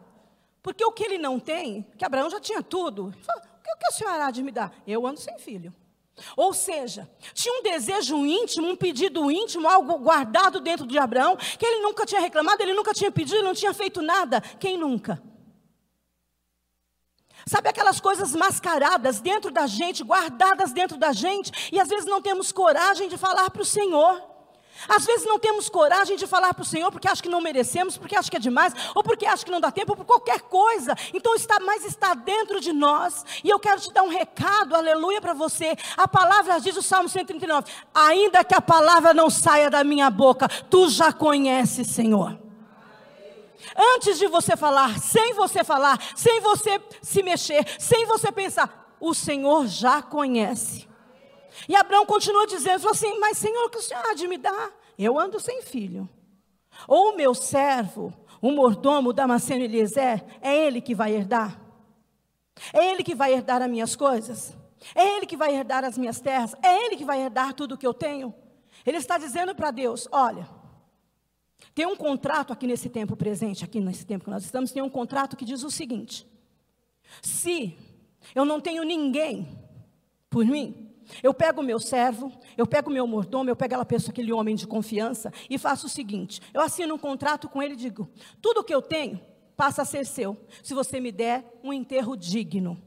Porque 0.63 0.86
o 0.86 0.94
que 0.94 1.04
ele 1.04 1.18
não 1.18 1.42
tem, 1.42 1.84
que 1.98 2.06
Abraão 2.06 2.30
já 2.30 2.40
tinha 2.40 2.63
tudo. 2.63 3.12
Ele 3.13 3.22
fala, 3.22 3.55
o 3.73 3.77
que 3.77 3.88
a 3.88 3.91
senhora 3.91 4.25
há 4.25 4.31
de 4.31 4.44
me 4.44 4.51
dar? 4.51 4.73
Eu 4.85 5.06
ando 5.06 5.19
sem 5.19 5.38
filho. 5.39 5.73
Ou 6.38 6.53
seja, 6.53 7.09
tinha 7.33 7.59
um 7.59 7.63
desejo 7.63 8.25
íntimo, 8.25 8.69
um 8.69 8.75
pedido 8.75 9.29
íntimo, 9.29 9.67
algo 9.67 9.97
guardado 9.97 10.62
dentro 10.62 10.88
de 10.88 10.97
Abraão, 10.97 11.35
que 11.35 11.65
ele 11.65 11.81
nunca 11.81 12.06
tinha 12.06 12.21
reclamado, 12.21 12.62
ele 12.63 12.73
nunca 12.73 12.94
tinha 12.94 13.12
pedido, 13.12 13.35
ele 13.35 13.47
não 13.47 13.53
tinha 13.53 13.73
feito 13.73 14.01
nada. 14.01 14.39
Quem 14.39 14.77
nunca? 14.77 15.21
Sabe 17.45 17.69
aquelas 17.69 18.00
coisas 18.00 18.33
mascaradas 18.33 19.19
dentro 19.19 19.51
da 19.51 19.67
gente, 19.67 20.03
guardadas 20.03 20.71
dentro 20.71 20.97
da 20.97 21.12
gente, 21.12 21.69
e 21.71 21.79
às 21.79 21.88
vezes 21.88 22.06
não 22.06 22.21
temos 22.21 22.51
coragem 22.51 23.07
de 23.07 23.17
falar 23.17 23.50
para 23.51 23.62
o 23.62 23.65
Senhor. 23.65 24.35
Às 24.88 25.06
vezes 25.06 25.25
não 25.25 25.39
temos 25.39 25.69
coragem 25.69 26.18
de 26.18 26.27
falar 26.27 26.54
para 26.54 26.62
o 26.62 26.66
Senhor 26.66 26.92
porque 26.92 27.07
acha 27.07 27.22
que 27.22 27.30
não 27.30 27.42
merecemos, 27.42 27.98
porque 27.98 28.16
acha 28.16 28.30
que 28.30 28.38
é 28.38 28.39
demais, 28.39 28.74
ou 28.94 29.01
porque 29.01 29.25
acha 29.25 29.44
que 29.44 29.51
não 29.51 29.62
dá 29.62 29.72
tempo, 29.72 29.94
ou 29.94 29.95
por 29.95 30.06
qualquer 30.06 30.42
coisa. 30.42 30.95
Então 31.13 31.33
está 31.33 31.60
mais 31.60 31.83
está 31.86 32.13
dentro 32.13 32.60
de 32.60 32.74
nós. 32.74 33.25
E 33.44 33.50
eu 33.50 33.60
quero 33.60 33.81
te 33.81 33.92
dar 33.92 34.04
um 34.04 34.10
recado, 34.10 34.75
aleluia, 34.75 35.22
para 35.22 35.33
você. 35.33 35.75
A 35.95 36.07
palavra 36.07 36.60
diz 36.60 36.75
o 36.75 36.81
Salmo 36.81 37.10
139: 37.10 37.72
ainda 37.94 38.44
que 38.44 38.54
a 38.54 38.62
palavra 38.62 39.13
não 39.13 39.30
saia 39.30 39.69
da 39.69 39.83
minha 39.83 40.10
boca, 40.10 40.48
tu 40.48 40.89
já 40.89 41.12
conheces, 41.12 41.88
Senhor. 41.88 42.38
Antes 43.95 44.19
de 44.19 44.27
você 44.27 44.56
falar, 44.56 45.00
sem 45.00 45.33
você 45.33 45.63
falar, 45.63 46.00
sem 46.16 46.39
você 46.42 46.80
se 47.01 47.24
mexer, 47.24 47.66
sem 47.80 48.06
você 48.06 48.31
pensar, 48.31 48.95
o 49.00 49.13
Senhor 49.13 49.68
já 49.68 50.01
conhece. 50.01 50.88
E 51.68 51.75
Abraão 51.75 52.06
continua 52.06 52.46
dizendo, 52.46 52.88
assim, 52.89 53.18
mas 53.20 53.38
Senhor, 53.38 53.65
o 53.65 53.70
que 53.70 53.77
o 53.77 53.82
Senhor 53.82 54.03
há 54.06 54.13
de 54.13 54.27
me 54.27 54.38
dar? 54.38 54.72
Eu 54.98 55.20
ando 55.20 55.39
sem 55.39 55.62
filho. 55.62 56.10
Ou 56.88 57.13
o 57.13 57.15
meu 57.15 57.34
servo, 57.34 58.13
o 58.41 58.51
mordomo 58.51 59.13
Damasceno 59.13 59.63
Eliezer, 59.63 60.24
é 60.41 60.56
ele 60.56 60.82
que 60.82 60.94
vai 60.94 61.13
herdar? 61.13 61.60
É 62.74 62.91
ele 62.91 63.03
que 63.03 63.15
vai 63.15 63.34
herdar 63.34 63.62
as 63.62 63.70
minhas 63.70 63.96
coisas? 63.96 64.56
É 64.94 65.18
ele 65.18 65.25
que 65.25 65.38
vai 65.38 65.56
herdar 65.56 65.84
as 65.84 65.98
minhas 65.98 66.20
terras? 66.20 66.53
É 66.62 66.86
ele 66.86 66.96
que 66.96 67.06
vai 67.06 67.22
herdar 67.22 67.53
tudo 67.53 67.75
o 67.75 67.77
que 67.77 67.88
eu 67.88 67.94
tenho? 67.94 68.34
Ele 68.86 68.98
está 68.98 69.18
dizendo 69.18 69.56
para 69.56 69.72
Deus: 69.72 70.08
olha, 70.12 70.48
tem 71.74 71.86
um 71.86 71.96
contrato 71.96 72.53
aqui 72.53 72.68
nesse 72.68 72.89
tempo 72.89 73.15
presente, 73.15 73.63
aqui 73.63 73.79
nesse 73.79 74.06
tempo 74.06 74.25
que 74.25 74.29
nós 74.29 74.44
estamos, 74.44 74.72
tem 74.72 74.82
um 74.82 74.89
contrato 74.89 75.36
que 75.36 75.46
diz 75.46 75.63
o 75.63 75.72
seguinte: 75.72 76.27
se 77.22 77.77
eu 78.34 78.46
não 78.46 78.62
tenho 78.62 78.84
ninguém 78.84 79.60
por 80.29 80.46
mim, 80.46 80.85
eu 81.21 81.33
pego 81.33 81.62
o 81.62 81.63
meu 81.63 81.79
servo, 81.79 82.31
eu 82.57 82.65
pego 82.65 82.89
o 82.89 82.93
meu 82.93 83.05
mordomo, 83.05 83.50
eu 83.50 83.55
pego 83.55 83.74
aquela 83.74 83.85
pessoa, 83.85 84.12
aquele 84.12 84.31
homem 84.31 84.55
de 84.55 84.67
confiança 84.67 85.31
e 85.50 85.57
faço 85.57 85.88
o 85.88 85.89
seguinte: 85.89 86.41
eu 86.53 86.62
assino 86.62 86.95
um 86.95 86.97
contrato 86.97 87.47
com 87.50 87.62
ele 87.62 87.74
e 87.74 87.77
digo: 87.77 88.09
tudo 88.41 88.63
que 88.63 88.74
eu 88.74 88.81
tenho 88.81 89.19
passa 89.55 89.83
a 89.83 89.85
ser 89.85 90.05
seu, 90.05 90.38
se 90.63 90.74
você 90.74 91.00
me 91.00 91.12
der 91.12 91.59
um 91.63 91.71
enterro 91.71 92.15
digno. 92.15 92.81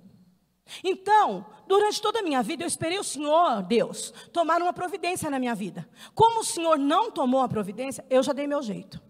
Então, 0.84 1.46
durante 1.66 2.00
toda 2.00 2.20
a 2.20 2.22
minha 2.22 2.42
vida, 2.42 2.62
eu 2.62 2.68
esperei 2.68 2.98
o 2.98 3.04
Senhor, 3.04 3.62
Deus, 3.62 4.12
tomar 4.32 4.60
uma 4.60 4.72
providência 4.72 5.30
na 5.30 5.38
minha 5.38 5.54
vida. 5.54 5.88
Como 6.14 6.40
o 6.40 6.44
Senhor 6.44 6.78
não 6.78 7.10
tomou 7.10 7.40
a 7.40 7.48
providência, 7.48 8.04
eu 8.10 8.22
já 8.22 8.34
dei 8.34 8.46
meu 8.46 8.62
jeito. 8.62 9.00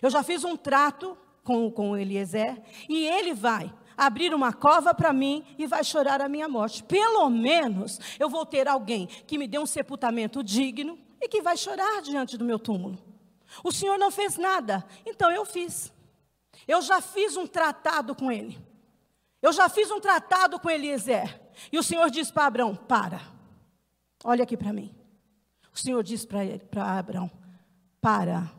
Eu 0.00 0.10
já 0.10 0.22
fiz 0.22 0.42
um 0.42 0.56
trato 0.56 1.16
com, 1.44 1.70
com 1.70 1.96
Eliezer 1.96 2.60
e 2.88 3.06
ele 3.06 3.34
vai 3.34 3.72
abrir 3.96 4.34
uma 4.34 4.52
cova 4.52 4.94
para 4.94 5.12
mim 5.12 5.44
e 5.58 5.66
vai 5.66 5.82
chorar 5.82 6.20
a 6.20 6.28
minha 6.28 6.48
morte. 6.48 6.82
Pelo 6.82 7.28
menos 7.30 7.98
eu 8.18 8.28
vou 8.28 8.44
ter 8.44 8.68
alguém 8.68 9.06
que 9.06 9.38
me 9.38 9.48
dê 9.48 9.58
um 9.58 9.66
sepultamento 9.66 10.42
digno 10.42 10.98
e 11.20 11.28
que 11.28 11.40
vai 11.40 11.56
chorar 11.56 12.02
diante 12.02 12.36
do 12.36 12.44
meu 12.44 12.58
túmulo. 12.58 12.98
O 13.64 13.72
Senhor 13.72 13.98
não 13.98 14.10
fez 14.10 14.36
nada, 14.36 14.84
então 15.04 15.30
eu 15.30 15.44
fiz. 15.44 15.92
Eu 16.66 16.82
já 16.82 17.00
fiz 17.00 17.36
um 17.36 17.46
tratado 17.46 18.14
com 18.14 18.30
ele. 18.30 18.58
Eu 19.40 19.52
já 19.52 19.68
fiz 19.68 19.90
um 19.90 20.00
tratado 20.00 20.58
com 20.58 20.68
Eliezer. 20.68 21.40
E 21.70 21.78
o 21.78 21.82
Senhor 21.82 22.10
diz 22.10 22.30
para 22.30 22.46
Abraão: 22.46 22.74
Para, 22.74 23.20
olha 24.24 24.42
aqui 24.42 24.56
para 24.56 24.72
mim. 24.72 24.94
O 25.72 25.78
Senhor 25.78 26.02
diz 26.02 26.24
para 26.24 26.98
Abraão: 26.98 27.30
Para, 28.00 28.50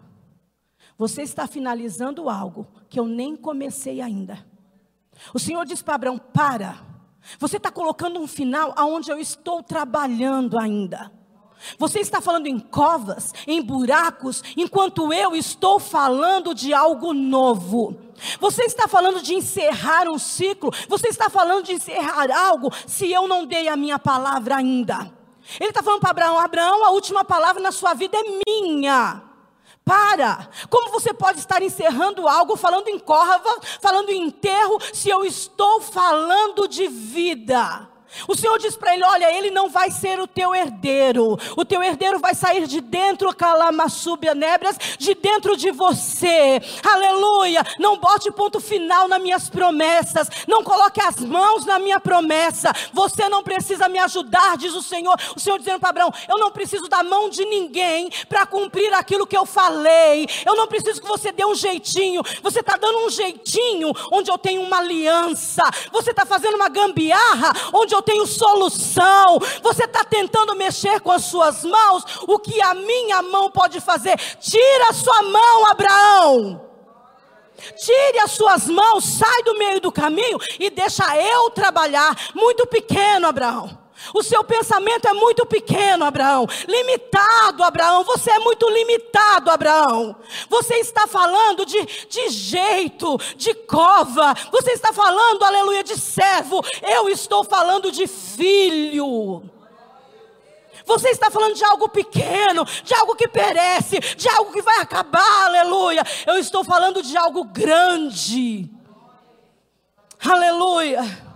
você 0.97 1.21
está 1.21 1.47
finalizando 1.47 2.29
algo 2.29 2.67
que 2.89 2.99
eu 2.99 3.05
nem 3.05 3.35
comecei 3.35 4.01
ainda. 4.01 4.45
O 5.33 5.39
Senhor 5.39 5.65
diz 5.65 5.81
para 5.81 5.95
Abraão: 5.95 6.17
para. 6.17 6.85
Você 7.39 7.57
está 7.57 7.71
colocando 7.71 8.19
um 8.19 8.27
final 8.27 8.73
aonde 8.75 9.11
eu 9.11 9.19
estou 9.19 9.61
trabalhando 9.61 10.57
ainda. 10.57 11.11
Você 11.77 11.99
está 11.99 12.21
falando 12.21 12.47
em 12.47 12.59
covas, 12.59 13.33
em 13.45 13.61
buracos, 13.61 14.43
enquanto 14.55 15.11
eu 15.11 15.35
estou 15.35 15.79
falando 15.79 16.53
de 16.53 16.73
algo 16.73 17.13
novo. 17.13 17.97
Você 18.39 18.63
está 18.63 18.87
falando 18.87 19.21
de 19.21 19.33
encerrar 19.33 20.07
um 20.07 20.17
ciclo, 20.17 20.71
você 20.87 21.07
está 21.07 21.29
falando 21.29 21.65
de 21.65 21.73
encerrar 21.73 22.31
algo, 22.31 22.71
se 22.85 23.11
eu 23.11 23.27
não 23.27 23.45
dei 23.45 23.67
a 23.67 23.75
minha 23.75 23.99
palavra 23.99 24.55
ainda. 24.55 25.11
Ele 25.59 25.69
está 25.69 25.81
falando 25.81 26.01
para 26.01 26.11
Abraão: 26.11 26.39
Abraão, 26.39 26.85
a 26.85 26.91
última 26.91 27.23
palavra 27.23 27.61
na 27.61 27.71
sua 27.71 27.93
vida 27.93 28.17
é 28.17 28.23
minha. 28.47 29.26
Para! 29.87 30.49
Como 30.69 30.91
você 30.91 31.13
pode 31.13 31.39
estar 31.39 31.63
encerrando 31.63 32.27
algo, 32.27 32.57
falando 32.57 32.89
em 32.89 32.99
corva, 32.99 33.57
falando 33.79 34.09
em 34.09 34.23
enterro, 34.23 34.77
se 34.93 35.07
eu 35.07 35.23
estou 35.23 35.79
falando 35.79 36.67
de 36.67 36.89
vida? 36.89 37.87
O 38.27 38.35
Senhor 38.35 38.57
diz 38.57 38.75
para 38.75 38.93
ele: 38.93 39.03
Olha, 39.03 39.37
ele 39.37 39.51
não 39.51 39.69
vai 39.69 39.91
ser 39.91 40.19
o 40.19 40.27
teu 40.27 40.55
herdeiro. 40.55 41.37
O 41.55 41.65
teu 41.65 41.83
herdeiro 41.83 42.19
vai 42.19 42.33
sair 42.33 42.65
de 42.67 42.81
dentro, 42.81 43.35
calamassúbia 43.35 44.33
nébrias, 44.33 44.77
de 44.97 45.13
dentro 45.13 45.55
de 45.55 45.71
você. 45.71 46.61
Aleluia. 46.83 47.63
Não 47.79 47.97
bote 47.97 48.31
ponto 48.31 48.59
final 48.59 49.07
nas 49.07 49.21
minhas 49.21 49.49
promessas. 49.49 50.29
Não 50.47 50.63
coloque 50.63 51.01
as 51.01 51.17
mãos 51.17 51.65
na 51.65 51.79
minha 51.79 51.99
promessa. 51.99 52.71
Você 52.93 53.27
não 53.29 53.43
precisa 53.43 53.87
me 53.87 53.99
ajudar, 53.99 54.57
diz 54.57 54.73
o 54.73 54.81
Senhor. 54.81 55.15
O 55.35 55.39
Senhor 55.39 55.57
dizendo 55.59 55.79
para 55.79 55.89
Abraão: 55.89 56.13
Eu 56.27 56.37
não 56.37 56.51
preciso 56.51 56.87
da 56.87 57.03
mão 57.03 57.29
de 57.29 57.45
ninguém 57.45 58.09
para 58.29 58.45
cumprir 58.45 58.93
aquilo 58.93 59.27
que 59.27 59.37
eu 59.37 59.45
falei. 59.45 60.27
Eu 60.45 60.55
não 60.55 60.67
preciso 60.67 61.01
que 61.01 61.07
você 61.07 61.31
dê 61.31 61.45
um 61.45 61.55
jeitinho. 61.55 62.21
Você 62.41 62.61
está 62.61 62.77
dando 62.77 63.05
um 63.05 63.09
jeitinho 63.09 63.91
onde 64.11 64.31
eu 64.31 64.37
tenho 64.37 64.61
uma 64.61 64.77
aliança. 64.77 65.63
Você 65.91 66.11
está 66.11 66.25
fazendo 66.25 66.55
uma 66.55 66.69
gambiarra 66.69 67.53
onde 67.73 67.96
eu 67.97 68.01
tenho 68.01 68.25
solução. 68.25 69.39
Você 69.61 69.83
está 69.83 70.03
tentando 70.03 70.55
mexer 70.55 70.99
com 71.01 71.11
as 71.11 71.25
suas 71.25 71.63
mãos, 71.63 72.03
o 72.27 72.39
que 72.39 72.61
a 72.61 72.73
minha 72.73 73.21
mão 73.21 73.51
pode 73.51 73.79
fazer? 73.79 74.17
Tira 74.39 74.89
a 74.89 74.93
sua 74.93 75.21
mão, 75.23 75.65
Abraão. 75.67 76.67
Tire 77.75 78.19
as 78.19 78.31
suas 78.31 78.67
mãos, 78.67 79.03
sai 79.03 79.43
do 79.43 79.57
meio 79.57 79.81
do 79.81 79.91
caminho 79.91 80.37
e 80.59 80.69
deixa 80.69 81.17
eu 81.17 81.49
trabalhar. 81.49 82.15
Muito 82.33 82.67
pequeno, 82.67 83.27
Abraão. 83.27 83.86
O 84.13 84.23
seu 84.23 84.43
pensamento 84.43 85.07
é 85.07 85.13
muito 85.13 85.45
pequeno, 85.45 86.05
Abraão. 86.05 86.47
Limitado, 86.67 87.63
Abraão. 87.63 88.03
Você 88.03 88.31
é 88.31 88.39
muito 88.39 88.67
limitado, 88.69 89.49
Abraão. 89.49 90.15
Você 90.49 90.75
está 90.75 91.07
falando 91.07 91.65
de, 91.65 91.83
de 92.07 92.29
jeito, 92.29 93.17
de 93.35 93.53
cova. 93.53 94.33
Você 94.51 94.71
está 94.71 94.93
falando, 94.93 95.43
aleluia, 95.43 95.83
de 95.83 95.97
servo. 95.99 96.63
Eu 96.81 97.09
estou 97.09 97.43
falando 97.43 97.91
de 97.91 98.07
filho. 98.07 99.43
Você 100.85 101.09
está 101.09 101.29
falando 101.29 101.53
de 101.53 101.65
algo 101.65 101.89
pequeno, 101.89 102.63
de 102.83 102.93
algo 102.93 103.13
que 103.13 103.27
perece, 103.27 103.99
de 103.99 104.29
algo 104.29 104.53
que 104.53 104.61
vai 104.61 104.79
acabar, 104.79 105.45
aleluia. 105.47 106.01
Eu 106.25 106.37
estou 106.37 106.63
falando 106.63 107.03
de 107.03 107.17
algo 107.17 107.43
grande. 107.43 108.69
Aleluia. 110.23 111.26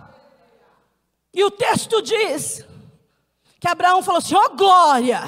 E 1.32 1.42
o 1.44 1.50
texto 1.50 2.02
diz 2.02 2.66
que 3.58 3.68
Abraão 3.68 4.02
falou 4.02 4.18
assim: 4.18 4.34
ó 4.34 4.46
oh, 4.46 4.56
glória. 4.56 5.20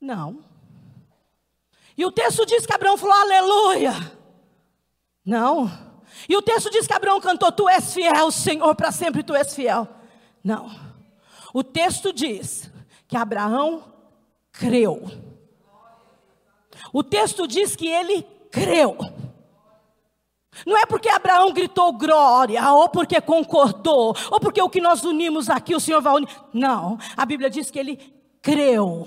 Não. 0.00 0.44
E 1.96 2.04
o 2.04 2.12
texto 2.12 2.44
diz 2.44 2.66
que 2.66 2.72
Abraão 2.72 2.96
falou 2.96 3.14
aleluia. 3.14 3.92
Não. 5.24 5.70
E 6.28 6.36
o 6.36 6.42
texto 6.42 6.70
diz 6.70 6.86
que 6.86 6.92
Abraão 6.92 7.20
cantou: 7.20 7.52
Tu 7.52 7.68
és 7.68 7.92
fiel, 7.92 8.30
Senhor, 8.30 8.74
para 8.74 8.92
sempre 8.92 9.22
tu 9.22 9.34
és 9.34 9.54
fiel. 9.54 9.88
Não. 10.42 10.70
O 11.52 11.62
texto 11.62 12.12
diz 12.12 12.70
que 13.06 13.16
Abraão 13.16 13.92
creu. 14.52 15.02
O 16.92 17.02
texto 17.02 17.46
diz 17.46 17.74
que 17.76 17.88
ele 17.88 18.22
creu. 18.50 18.96
Não 20.66 20.76
é 20.76 20.86
porque 20.86 21.08
Abraão 21.08 21.52
gritou 21.52 21.92
glória, 21.92 22.70
ou 22.72 22.88
porque 22.88 23.20
concordou, 23.20 24.16
ou 24.30 24.40
porque 24.40 24.60
o 24.60 24.68
que 24.68 24.80
nós 24.80 25.04
unimos 25.04 25.50
aqui 25.50 25.74
o 25.74 25.80
Senhor 25.80 26.00
vai 26.00 26.14
unir. 26.14 26.28
Não, 26.52 26.98
a 27.16 27.26
Bíblia 27.26 27.50
diz 27.50 27.70
que 27.70 27.78
ele 27.78 27.98
creu. 28.40 29.06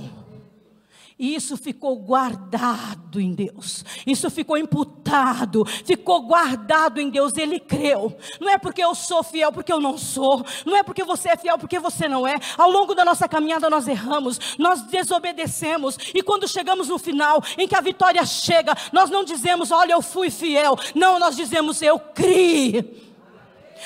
E 1.19 1.33
isso 1.33 1.57
ficou 1.57 1.95
guardado 1.97 3.19
em 3.19 3.33
Deus. 3.33 3.83
Isso 4.05 4.29
ficou 4.29 4.55
imputado, 4.55 5.65
ficou 5.65 6.21
guardado 6.21 7.01
em 7.01 7.09
Deus. 7.09 7.35
Ele 7.35 7.59
creu. 7.59 8.15
Não 8.39 8.47
é 8.47 8.57
porque 8.59 8.83
eu 8.83 8.93
sou 8.93 9.23
fiel, 9.23 9.51
porque 9.51 9.73
eu 9.73 9.79
não 9.79 9.97
sou. 9.97 10.45
Não 10.63 10.77
é 10.77 10.83
porque 10.83 11.03
você 11.03 11.29
é 11.29 11.37
fiel, 11.37 11.57
porque 11.57 11.79
você 11.79 12.07
não 12.07 12.27
é. 12.27 12.35
Ao 12.55 12.69
longo 12.69 12.93
da 12.93 13.03
nossa 13.03 13.27
caminhada 13.27 13.67
nós 13.67 13.87
erramos, 13.87 14.57
nós 14.59 14.83
desobedecemos. 14.83 15.97
E 16.13 16.21
quando 16.21 16.47
chegamos 16.47 16.87
no 16.89 16.99
final, 16.99 17.41
em 17.57 17.67
que 17.67 17.75
a 17.75 17.81
vitória 17.81 18.23
chega, 18.23 18.75
nós 18.93 19.09
não 19.09 19.23
dizemos, 19.23 19.71
olha, 19.71 19.93
eu 19.93 20.03
fui 20.03 20.29
fiel. 20.29 20.77
Não, 20.93 21.17
nós 21.17 21.35
dizemos, 21.35 21.81
eu 21.81 21.97
criei. 21.97 23.06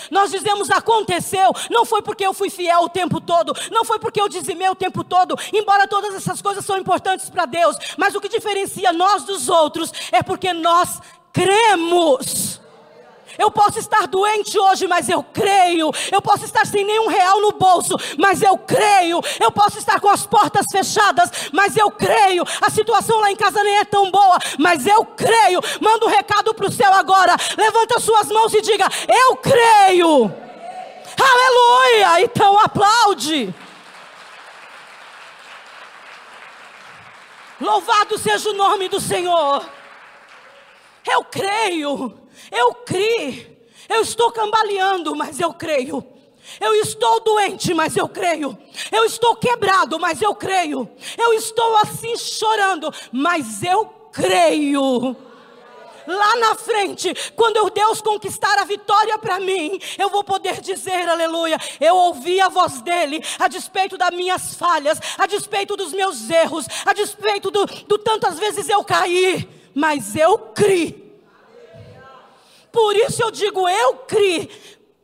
Nós 0.10 0.32
dizemos 0.32 0.70
aconteceu, 0.70 1.52
não 1.70 1.86
foi 1.86 2.02
porque 2.02 2.26
eu 2.26 2.34
fui 2.34 2.50
fiel 2.50 2.82
o 2.84 2.90
tempo 2.90 3.20
todo, 3.20 3.54
não 3.72 3.84
foi 3.86 4.00
porque 4.00 4.22
eu 4.22 4.30
dizimei 4.30 4.70
o 4.70 4.76
tempo 4.76 5.04
todo, 5.04 5.36
embora 5.54 5.88
todas 5.88 6.14
essas 6.16 6.42
coisas 6.42 6.66
são 6.66 6.78
importantes 6.78 7.30
para 7.30 7.46
Deus, 7.46 7.78
mas 7.98 8.16
o 8.16 8.22
que 8.22 8.30
diferencia 8.30 8.92
nós 8.94 9.24
dos 9.24 9.50
outros 9.50 9.92
é 10.12 10.24
porque 10.24 10.54
nós 10.54 11.00
cremos. 11.32 12.60
Eu 13.38 13.52
posso 13.52 13.80
estar 13.80 14.08
doente 14.08 14.58
hoje, 14.58 14.88
mas 14.88 15.10
eu 15.10 15.24
creio. 15.24 15.92
Eu 16.12 16.22
posso 16.22 16.46
estar 16.46 16.66
sem 16.66 16.84
nenhum 16.84 17.08
real 17.08 17.42
no 17.42 17.52
bolso, 17.52 17.96
mas 18.18 18.42
eu 18.42 18.58
creio. 18.58 19.22
Eu 19.40 19.52
posso 19.52 19.78
estar 19.78 20.00
com 20.00 20.10
as 20.10 20.26
portas 20.26 20.66
fechadas, 20.72 21.30
mas 21.52 21.76
eu 21.78 21.90
creio. 21.92 22.44
A 22.62 22.70
situação 22.70 23.20
lá 23.20 23.32
em 23.32 23.36
casa 23.36 23.64
nem 23.64 23.78
é 23.78 23.86
tão 23.86 24.10
boa, 24.12 24.38
mas 24.58 24.86
eu 24.86 25.06
creio. 25.06 25.62
Manda 25.80 26.06
um 26.06 26.10
recado 26.10 26.54
para 26.54 26.68
o 26.68 26.72
céu 26.72 26.94
agora. 26.94 27.36
Levanta 27.58 28.00
suas 28.00 28.28
mãos 28.28 28.54
e 28.54 28.62
diga: 28.62 28.88
Eu 29.08 29.36
creio. 29.38 30.34
Aleluia! 31.20 32.22
Então 32.22 32.58
aplaude. 32.60 33.54
Louvado 37.60 38.18
seja 38.18 38.50
o 38.50 38.54
nome 38.54 38.90
do 38.90 39.00
Senhor. 39.00 39.64
Eu 41.06 41.24
creio, 41.24 42.18
eu 42.50 42.74
criei, 42.76 43.68
eu 43.90 44.02
estou 44.02 44.32
cambaleando, 44.32 45.16
mas 45.16 45.40
eu 45.40 45.54
creio. 45.54 46.06
Eu 46.60 46.74
estou 46.76 47.20
doente, 47.22 47.74
mas 47.74 47.96
eu 47.96 48.08
creio. 48.10 48.58
Eu 48.92 49.06
estou 49.06 49.36
quebrado, 49.36 50.00
mas 50.00 50.22
eu 50.22 50.34
creio. 50.34 50.90
Eu 51.18 51.34
estou 51.34 51.78
assim 51.78 52.18
chorando, 52.18 52.92
mas 53.12 53.64
eu 53.64 53.86
creio 54.12 55.16
lá 56.08 56.36
na 56.38 56.56
frente, 56.56 57.14
quando 57.36 57.70
Deus 57.70 58.02
conquistar 58.02 58.58
a 58.60 58.64
vitória 58.64 59.18
para 59.18 59.40
mim, 59.40 59.80
eu 59.98 60.10
vou 60.10 60.24
poder 60.24 60.60
dizer, 60.62 61.08
aleluia, 61.08 61.58
eu 61.80 61.96
ouvi 61.96 62.40
a 62.40 62.50
voz 62.50 62.82
dele, 62.82 63.24
a 63.40 63.48
despeito 63.48 63.98
das 63.98 64.12
minhas 64.12 64.56
falhas, 64.56 65.00
a 65.18 65.26
despeito 65.26 65.76
dos 65.76 65.94
meus 65.94 66.30
erros, 66.30 66.66
a 66.86 66.94
despeito 66.94 67.52
do, 67.52 67.66
do 67.66 67.98
tantas 67.98 68.40
vezes 68.40 68.68
eu 68.70 68.84
caí, 68.84 69.48
mas 69.74 70.16
eu 70.16 70.38
criei. 70.38 71.11
Por 72.72 72.96
isso 72.96 73.22
eu 73.22 73.32
digo, 73.32 73.68
eu 73.68 73.96
criei. 73.98 74.50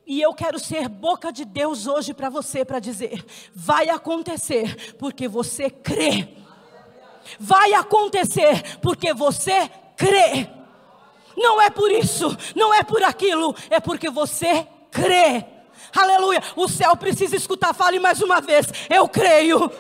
E 0.06 0.22
eu 0.22 0.34
quero 0.34 0.58
ser 0.58 0.88
boca 0.88 1.34
de 1.34 1.44
Deus 1.44 1.86
hoje 1.86 2.14
para 2.14 2.30
você, 2.30 2.64
para 2.64 2.80
dizer: 2.80 3.26
vai 3.54 3.90
acontecer, 3.90 4.96
porque 4.98 5.28
você 5.28 5.70
crê. 5.70 6.30
Vai 7.38 7.74
acontecer, 7.74 8.78
porque 8.80 9.14
você 9.14 9.70
crê. 9.98 10.48
Não 11.36 11.62
é 11.62 11.70
por 11.70 11.92
isso, 11.92 12.36
não 12.56 12.74
é 12.74 12.84
por 12.84 13.04
aquilo, 13.04 13.54
é 13.70 13.82
porque 13.82 14.10
você 14.10 14.66
crê. 14.90 15.46
Aleluia. 15.96 16.42
O 16.56 16.68
céu 16.68 16.96
precisa 16.96 17.36
escutar. 17.36 17.74
Fale 17.74 18.00
mais 18.00 18.22
uma 18.22 18.42
vez. 18.42 18.68
Eu 18.90 19.08
creio. 19.08 19.72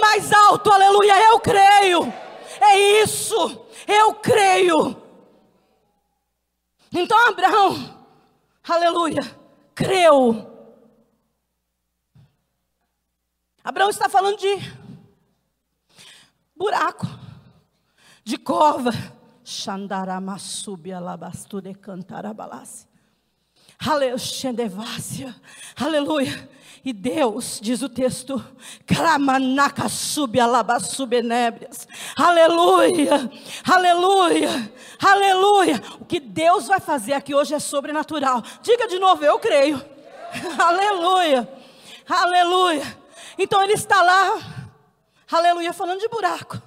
Mais 0.00 0.32
alto, 0.32 0.70
aleluia. 0.70 1.14
Eu 1.30 1.38
creio. 1.40 2.12
É 2.60 3.02
isso. 3.02 3.66
Eu 3.86 4.14
creio. 4.14 5.03
Então 6.96 7.28
Abraão, 7.28 8.06
aleluia, 8.62 9.22
creu. 9.74 10.48
Abraão 13.64 13.90
está 13.90 14.08
falando 14.08 14.38
de 14.38 14.56
buraco, 16.54 17.06
de 18.22 18.38
cova. 18.38 18.92
Aleluia. 23.78 25.34
Aleluia. 25.76 26.53
E 26.84 26.92
Deus, 26.92 27.58
diz 27.62 27.80
o 27.80 27.88
texto, 27.88 28.44
Kramanaka 28.84 29.88
subialabassubnebrias. 29.88 31.88
Aleluia. 32.14 33.30
Aleluia. 33.64 34.72
Aleluia. 35.02 35.82
O 35.98 36.04
que 36.04 36.20
Deus 36.20 36.66
vai 36.66 36.80
fazer 36.80 37.14
aqui 37.14 37.34
hoje 37.34 37.54
é 37.54 37.58
sobrenatural. 37.58 38.42
Diga 38.60 38.86
de 38.86 38.98
novo, 38.98 39.24
eu 39.24 39.38
creio. 39.38 39.82
Aleluia. 40.58 41.48
Aleluia. 42.06 42.98
Então 43.38 43.62
ele 43.62 43.72
está 43.72 44.02
lá, 44.02 44.38
aleluia, 45.32 45.72
falando 45.72 46.00
de 46.00 46.08
buraco. 46.08 46.60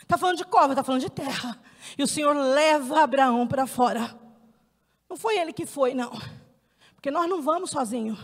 Está 0.00 0.16
falando 0.16 0.38
de 0.38 0.44
cova, 0.44 0.72
está 0.72 0.82
falando 0.82 1.02
de 1.02 1.10
terra. 1.10 1.60
E 1.98 2.02
o 2.02 2.06
Senhor 2.06 2.34
leva 2.34 3.02
Abraão 3.02 3.46
para 3.46 3.66
fora. 3.66 4.18
Não 5.10 5.16
foi 5.16 5.36
ele 5.36 5.52
que 5.52 5.66
foi, 5.66 5.92
não. 5.92 6.10
Porque 6.94 7.10
nós 7.10 7.28
não 7.28 7.42
vamos 7.42 7.70
sozinhos. 7.70 8.18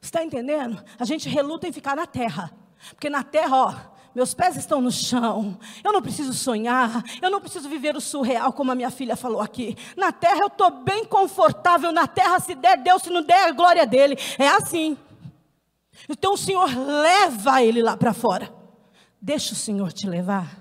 Está 0.00 0.24
entendendo? 0.24 0.82
A 0.98 1.04
gente 1.04 1.28
reluta 1.28 1.68
em 1.68 1.72
ficar 1.72 1.94
na 1.94 2.06
terra. 2.06 2.50
Porque 2.90 3.10
na 3.10 3.22
terra, 3.22 3.56
ó, 3.56 3.74
meus 4.14 4.34
pés 4.34 4.56
estão 4.56 4.80
no 4.80 4.90
chão. 4.90 5.58
Eu 5.84 5.92
não 5.92 6.02
preciso 6.02 6.32
sonhar. 6.32 7.04
Eu 7.20 7.30
não 7.30 7.40
preciso 7.40 7.68
viver 7.68 7.96
o 7.96 8.00
surreal, 8.00 8.52
como 8.52 8.72
a 8.72 8.74
minha 8.74 8.90
filha 8.90 9.14
falou 9.14 9.40
aqui. 9.40 9.76
Na 9.96 10.10
terra 10.10 10.40
eu 10.40 10.46
estou 10.48 10.70
bem 10.70 11.04
confortável. 11.04 11.92
Na 11.92 12.06
terra, 12.06 12.40
se 12.40 12.54
der 12.54 12.78
Deus, 12.78 13.02
se 13.02 13.10
não 13.10 13.22
der, 13.22 13.48
a 13.48 13.52
glória 13.52 13.86
dele. 13.86 14.16
É 14.38 14.48
assim. 14.48 14.96
Então 16.08 16.32
o 16.32 16.38
Senhor 16.38 16.68
leva 16.76 17.62
ele 17.62 17.82
lá 17.82 17.96
para 17.96 18.12
fora. 18.12 18.52
Deixa 19.20 19.52
o 19.52 19.56
Senhor 19.56 19.92
te 19.92 20.08
levar. 20.08 20.59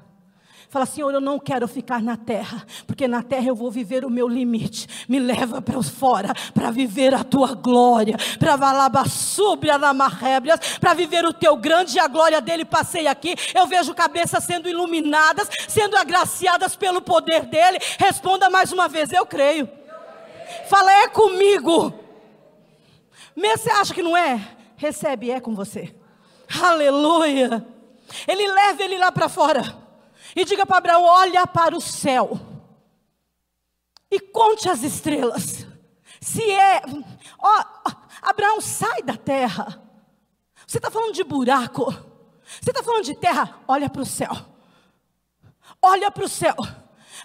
Fala, 0.70 0.86
Senhor, 0.86 1.12
eu 1.12 1.20
não 1.20 1.40
quero 1.40 1.68
ficar 1.68 2.00
na 2.00 2.16
terra, 2.16 2.64
porque 2.86 3.08
na 3.08 3.24
terra 3.24 3.48
eu 3.48 3.56
vou 3.56 3.72
viver 3.72 4.06
o 4.06 4.10
meu 4.10 4.28
limite. 4.28 4.88
Me 5.10 5.18
leva 5.18 5.60
para 5.64 5.82
fora, 5.82 6.32
para 6.54 6.70
viver 6.70 7.12
a 7.16 7.24
tua 7.24 7.56
glória, 7.56 8.16
para 8.38 8.56
valabassúbria 8.56 9.80
na 9.80 9.96
marrébrias, 9.96 10.78
para 10.78 10.94
viver 10.94 11.26
o 11.26 11.34
teu 11.34 11.58
grande 11.58 11.98
e 11.98 12.00
a 12.00 12.08
glória 12.08 12.40
dele. 12.40 12.64
Passei 12.64 13.08
aqui, 13.08 13.34
eu 13.56 13.66
vejo 13.66 13.96
cabeças 13.96 14.44
sendo 14.44 14.70
iluminadas, 14.70 15.50
sendo 15.68 15.98
agraciadas 15.98 16.76
pelo 16.76 17.02
poder 17.02 17.48
dele. 17.48 17.80
Responda 17.98 18.48
mais 18.48 18.72
uma 18.72 18.88
vez, 18.88 19.12
eu 19.12 19.26
creio. 19.26 19.68
Fala, 20.68 20.92
é 21.02 21.08
comigo. 21.08 21.92
Mesmo 23.36 23.58
você 23.58 23.72
acha 23.72 23.92
que 23.92 24.04
não 24.04 24.16
é? 24.16 24.40
Recebe, 24.78 25.32
é 25.32 25.40
com 25.40 25.56
você. 25.56 25.96
Aleluia. 26.62 27.66
Ele 28.28 28.48
leva 28.48 28.84
ele 28.84 29.00
lá 29.00 29.12
para 29.12 29.28
fora. 29.28 29.89
E 30.36 30.46
diga 30.46 30.66
para 30.66 30.78
Abraão: 30.78 31.04
olha 31.04 31.46
para 31.48 31.76
o 31.76 31.82
céu 31.82 32.40
e 34.12 34.20
conte 34.20 34.70
as 34.70 34.84
estrelas. 34.84 35.66
Se 36.20 36.44
é, 36.52 36.82
ó, 37.38 37.64
Abraão, 38.22 38.60
sai 38.60 39.02
da 39.04 39.16
terra. 39.16 39.82
Você 40.66 40.78
está 40.78 40.92
falando 40.92 41.14
de 41.14 41.24
buraco. 41.24 41.92
Você 42.62 42.72
está 42.72 42.84
falando 42.84 43.06
de 43.06 43.16
terra? 43.16 43.60
Olha 43.68 43.90
para 43.90 44.02
o 44.02 44.06
céu. 44.06 44.36
Olha 45.82 46.12
para 46.12 46.26
o 46.26 46.30
céu. 46.30 46.56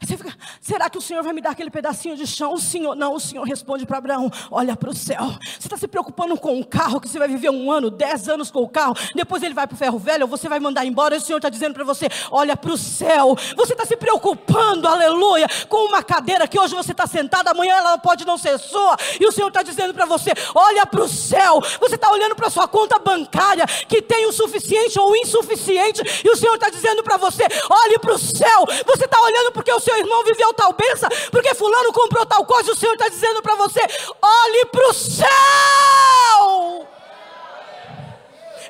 Você 0.03 0.17
fica, 0.17 0.35
será 0.61 0.91
que 0.91 0.99
o 0.99 1.01
Senhor 1.01 1.23
vai 1.23 1.33
me 1.33 1.41
dar 1.41 1.51
aquele 1.51 1.71
pedacinho 1.71 2.17
de 2.17 2.27
chão? 2.27 2.55
O 2.55 2.59
Senhor, 2.59 2.95
não, 2.95 3.15
o 3.15 3.21
Senhor 3.21 3.45
responde 3.45 3.87
para 3.87 3.99
Abraão: 3.99 4.31
olha 4.51 4.77
para 4.77 4.91
o 4.91 4.95
céu. 4.95 5.25
Você 5.59 5.67
está 5.67 5.77
se 5.77 5.89
preocupando 5.89 6.37
com 6.37 6.59
o 6.59 6.65
carro, 6.65 7.01
que 7.01 7.09
você 7.09 7.19
vai 7.19 7.29
viver 7.29 7.51
um 7.51 7.71
ano, 7.71 7.91
dez 7.91 8.29
anos 8.29 8.51
com 8.51 8.63
o 8.63 8.69
carro, 8.69 8.95
depois 9.15 9.43
ele 9.43 9.55
vai 9.55 9.67
para 9.67 9.75
o 9.75 9.79
ferro 9.79 9.99
velho, 9.99 10.23
ou 10.23 10.29
você 10.29 10.49
vai 10.49 10.61
mandar 10.61 10.85
embora, 10.85 11.15
e 11.15 11.19
o 11.19 11.21
Senhor 11.21 11.39
está 11.39 11.49
dizendo 11.49 11.75
para 11.75 11.85
você: 11.85 12.09
olha 12.31 12.57
para 12.57 12.73
o 12.73 12.79
céu. 12.79 13.37
Você 13.57 13.73
está 13.73 13.85
se 13.85 13.97
preocupando, 13.97 14.89
aleluia, 14.89 15.49
com 15.69 15.89
uma 15.89 16.03
cadeira 16.03 16.47
que 16.49 16.59
hoje 16.59 16.75
você 16.75 16.93
está 16.93 17.07
sentado, 17.07 17.49
amanhã 17.49 17.75
ela 17.77 17.99
pode 17.99 18.25
não 18.25 18.37
ser 18.37 18.59
sua, 18.59 18.97
e 19.21 19.27
o 19.27 19.33
Senhor 19.33 19.49
está 19.49 19.63
dizendo 19.63 19.95
para 19.95 20.07
você: 20.07 20.33
olha 20.55 20.87
para 20.87 21.03
o 21.03 21.09
céu. 21.09 21.61
Você 21.81 21.95
está 21.95 22.11
olhando 22.11 22.35
para 22.35 22.51
sua 22.51 22.67
conta 22.69 22.99
bancária, 22.99 23.67
que 23.89 24.03
tem 24.03 24.27
o 24.27 24.33
suficiente 24.33 24.99
ou 24.99 25.13
o 25.13 25.17
insuficiente, 25.17 26.03
e 26.25 26.31
o 26.31 26.37
Senhor 26.37 26.55
está 26.55 26.71
dizendo 26.71 27.03
para 27.03 27.17
você: 27.17 27.45
olhe 27.71 27.99
para 27.99 28.15
o 28.15 28.19
céu. 28.19 28.67
Você 28.87 29.05
está 29.05 29.21
olhando 29.23 29.53
porque 29.53 29.73
o 29.73 29.81
seu 29.85 29.97
irmão 29.97 30.25
viveu 30.25 30.53
tal 30.55 30.73
bênção, 30.73 31.09
porque 31.31 31.55
fulano 31.55 31.93
comprou 31.93 32.25
tal 32.27 32.45
coisa, 32.45 32.73
o 32.73 32.77
Senhor 32.77 32.95
está 32.95 33.09
dizendo 33.09 33.43
para 33.43 33.55
você: 33.57 33.81
olhe 34.21 34.67
para 34.67 34.89
o 34.89 34.95
céu. 34.95 35.29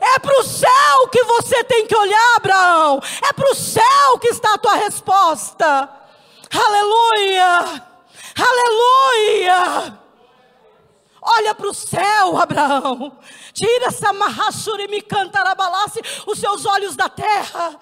É 0.01 0.19
para 0.19 0.39
o 0.39 0.43
céu 0.43 1.09
que 1.11 1.23
você 1.25 1.65
tem 1.65 1.87
que 1.87 1.97
olhar, 1.97 2.37
Abraão. 2.37 3.01
É 3.27 3.33
para 3.33 3.51
o 3.51 3.55
céu 3.55 4.19
que 4.21 4.29
está 4.29 4.55
a 4.55 4.59
tua 4.59 4.75
resposta. 4.75 5.89
Aleluia! 6.53 7.83
Aleluia! 8.37 9.99
Olha 11.23 11.55
para 11.55 11.69
o 11.69 11.75
céu, 11.75 12.37
Abraão. 12.37 13.17
Tira 13.55 13.87
essa 13.87 14.13
marrassura 14.13 14.83
e 14.83 14.89
me 14.89 15.01
cantarabalasse 15.01 16.01
os 16.27 16.39
seus 16.39 16.67
olhos 16.67 16.95
da 16.97 17.09
terra. 17.09 17.81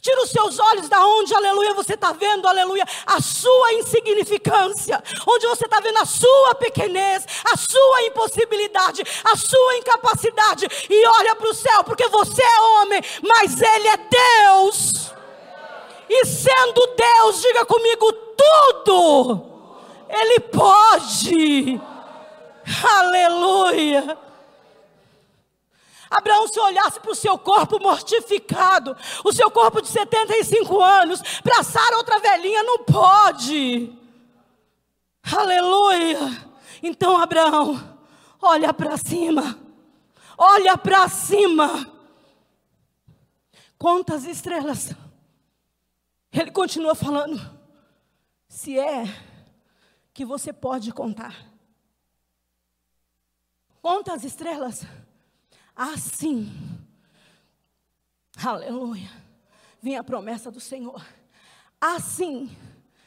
Tira 0.00 0.22
os 0.22 0.30
seus 0.30 0.58
olhos 0.58 0.88
da 0.88 1.04
onde, 1.04 1.34
aleluia, 1.34 1.74
você 1.74 1.94
está 1.94 2.12
vendo, 2.12 2.46
aleluia, 2.46 2.84
a 3.04 3.20
sua 3.20 3.72
insignificância, 3.74 5.02
onde 5.26 5.46
você 5.46 5.64
está 5.64 5.80
vendo 5.80 5.98
a 5.98 6.04
sua 6.04 6.54
pequenez, 6.54 7.26
a 7.44 7.56
sua 7.56 8.02
impossibilidade, 8.02 9.02
a 9.24 9.36
sua 9.36 9.76
incapacidade, 9.76 10.66
e 10.88 11.06
olha 11.06 11.34
para 11.34 11.50
o 11.50 11.54
céu, 11.54 11.82
porque 11.84 12.06
você 12.08 12.42
é 12.42 12.60
homem, 12.60 13.02
mas 13.22 13.60
Ele 13.60 13.88
é 13.88 13.96
Deus. 13.96 15.12
E 16.08 16.24
sendo 16.24 16.86
Deus, 16.96 17.42
diga 17.42 17.66
comigo, 17.66 18.12
tudo, 18.12 19.42
Ele 20.08 20.40
pode. 20.40 21.80
Aleluia. 22.84 24.27
Abraão, 26.10 26.48
se 26.48 26.58
olhasse 26.58 27.00
para 27.00 27.10
o 27.10 27.14
seu 27.14 27.38
corpo 27.38 27.78
mortificado, 27.78 28.96
o 29.24 29.32
seu 29.32 29.50
corpo 29.50 29.80
de 29.82 29.88
75 29.88 30.80
anos, 30.80 31.20
para 31.42 31.60
assar 31.60 31.92
outra 31.94 32.18
velhinha, 32.18 32.62
não 32.62 32.78
pode. 32.84 33.92
Aleluia. 35.22 36.18
Então, 36.82 37.16
Abraão, 37.16 37.98
olha 38.40 38.72
para 38.72 38.96
cima, 38.96 39.58
olha 40.36 40.76
para 40.78 41.08
cima. 41.08 41.92
Quantas 43.76 44.24
estrelas? 44.24 44.92
Ele 46.32 46.50
continua 46.50 46.94
falando. 46.94 47.58
Se 48.48 48.78
é 48.78 49.04
que 50.12 50.24
você 50.24 50.52
pode 50.52 50.92
contar. 50.92 51.46
Quantas 53.80 54.24
estrelas? 54.24 54.84
Assim, 55.80 56.50
aleluia, 58.44 59.08
vem 59.80 59.96
a 59.96 60.02
promessa 60.02 60.50
do 60.50 60.58
Senhor. 60.58 61.06
Assim 61.80 62.50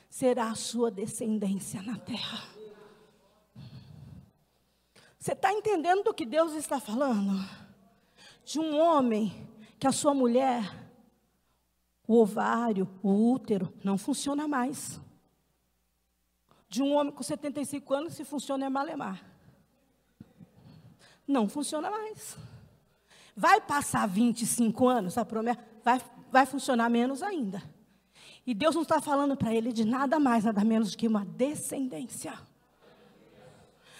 será 0.10 0.51
a 0.51 0.55
sua 0.55 0.89
descendência 0.89 1.81
na 1.81 1.97
terra. 1.97 2.47
Você 5.19 5.34
está 5.34 5.51
entendendo 5.51 6.03
do 6.03 6.13
que 6.13 6.25
Deus 6.25 6.53
está 6.53 6.79
falando? 6.79 7.45
De 8.45 8.57
um 8.57 8.79
homem 8.79 9.45
que 9.77 9.86
a 9.86 9.91
sua 9.91 10.13
mulher, 10.13 10.63
o 12.07 12.21
ovário, 12.21 12.89
o 13.03 13.34
útero, 13.34 13.73
não 13.84 13.97
funciona 13.97 14.47
mais. 14.47 14.97
De 16.69 16.81
um 16.81 16.95
homem 16.95 17.12
com 17.12 17.21
75 17.21 17.93
anos, 17.93 18.13
se 18.13 18.23
funciona 18.23 18.65
é 18.65 18.69
malemar. 18.69 19.21
Não 21.27 21.49
funciona 21.49 21.91
mais. 21.91 22.39
Vai 23.41 23.60
passar 23.60 24.08
25 24.08 24.88
anos, 24.88 25.17
a 25.17 25.25
promessa 25.25 25.60
vai, 25.84 25.99
vai 26.32 26.45
funcionar 26.45 26.88
menos 26.91 27.23
ainda. 27.23 27.63
E 28.45 28.54
Deus 28.54 28.75
não 28.75 28.84
está 28.84 29.01
falando 29.01 29.36
para 29.36 29.51
ele 29.51 29.73
de 29.73 29.84
nada 29.84 30.19
mais, 30.19 30.43
nada 30.43 30.63
menos 30.63 30.91
do 30.91 30.97
que 30.97 31.08
uma 31.08 31.25
descendência. 31.25 32.38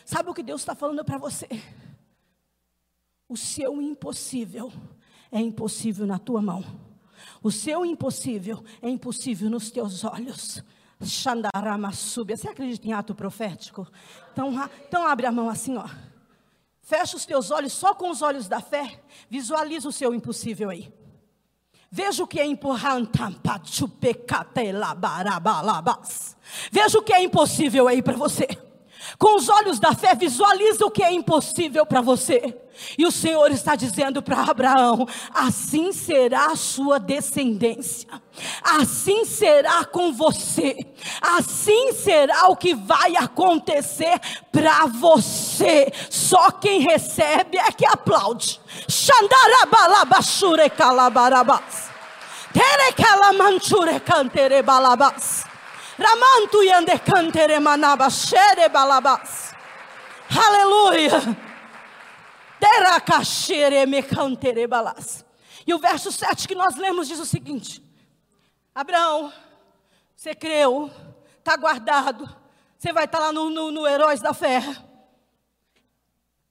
Sabe 0.06 0.30
o 0.30 0.34
que 0.36 0.44
Deus 0.44 0.62
está 0.62 0.76
falando 0.76 1.04
para 1.04 1.18
você? 1.18 1.48
O 3.28 3.36
seu 3.36 3.82
impossível 3.82 4.72
é 5.32 5.40
impossível 5.40 6.06
na 6.06 6.20
tua 6.20 6.40
mão. 6.40 6.64
O 7.42 7.50
seu 7.50 7.84
impossível 7.84 8.64
é 8.80 8.92
impossível 8.92 9.50
nos 9.50 9.72
teus 9.72 10.04
olhos. 10.04 10.64
Xandarama 11.04 11.92
súbia. 11.94 12.38
Você 12.38 12.48
acredita 12.48 12.88
em 12.88 12.94
ato 12.94 13.16
profético? 13.16 13.88
Então, 14.34 14.52
então 14.88 15.04
abre 15.04 15.26
a 15.26 15.32
mão 15.32 15.50
assim, 15.50 15.78
ó. 15.78 16.11
Fecha 16.82 17.16
os 17.16 17.26
teus 17.26 17.52
olhos 17.52 17.74
só 17.74 17.94
com 17.94 18.10
os 18.10 18.22
olhos 18.22 18.48
da 18.48 18.60
fé. 18.60 19.02
Visualiza 19.30 19.88
o 19.88 19.92
seu 19.92 20.14
impossível 20.14 20.70
aí. 20.70 20.92
Veja 21.90 22.24
o 22.24 22.28
que 22.28 22.40
é 22.40 22.46
Veja 26.72 26.98
o 26.98 27.04
que 27.04 27.14
é 27.14 27.22
impossível 27.22 27.88
aí 27.88 28.02
para 28.02 28.16
você. 28.16 28.48
Com 29.18 29.38
os 29.38 29.50
olhos 29.50 29.80
da 29.80 29.94
fé, 29.94 30.16
visualiza 30.16 30.86
o 30.86 30.92
que 30.92 31.04
é 31.04 31.12
impossível 31.12 31.86
para 31.86 32.02
você. 32.02 32.58
E 32.98 33.06
o 33.06 33.12
Senhor 33.12 33.52
está 33.52 33.76
dizendo 33.76 34.22
para 34.22 34.42
Abraão: 34.42 35.08
assim 35.34 35.92
será 35.92 36.48
a 36.48 36.56
sua 36.56 37.00
descendência, 37.00 38.08
assim 38.64 39.26
será 39.26 39.86
com 39.86 40.12
você, 40.12 40.78
assim 41.22 41.94
será 41.94 42.48
o 42.48 42.56
que 42.56 42.74
vai 42.74 43.16
acontecer 43.16 44.20
para 44.52 44.88
você. 44.88 45.92
Só 46.10 46.50
quem 46.52 46.82
recebe 46.82 47.58
é 47.58 47.72
que 47.72 47.86
aplaude. 47.86 48.60
Xandarabalabashure 48.88 50.70
calabarabas. 50.70 51.92
Ramantu 55.98 56.64
yande 56.64 56.98
cantere 57.00 57.60
manaba 57.60 58.10
shere 58.10 58.70
balabas. 58.70 59.54
Aleluia! 60.30 61.52
E 65.68 65.74
o 65.74 65.80
verso 65.80 66.12
7 66.12 66.48
que 66.48 66.56
nós 66.56 66.76
lemos 66.76 67.08
diz 67.08 67.20
o 67.20 67.26
seguinte: 67.26 67.84
Abraão, 68.74 69.34
você 70.16 70.34
creu, 70.34 70.92
está 71.40 71.58
guardado, 71.58 72.30
você 72.78 72.94
vai 72.94 73.06
estar 73.06 73.18
tá 73.18 73.26
lá 73.26 73.34
no, 73.34 73.50
no, 73.50 73.72
no 73.72 73.88
Heróis 73.88 74.22
da 74.22 74.34
Fé. 74.34 74.64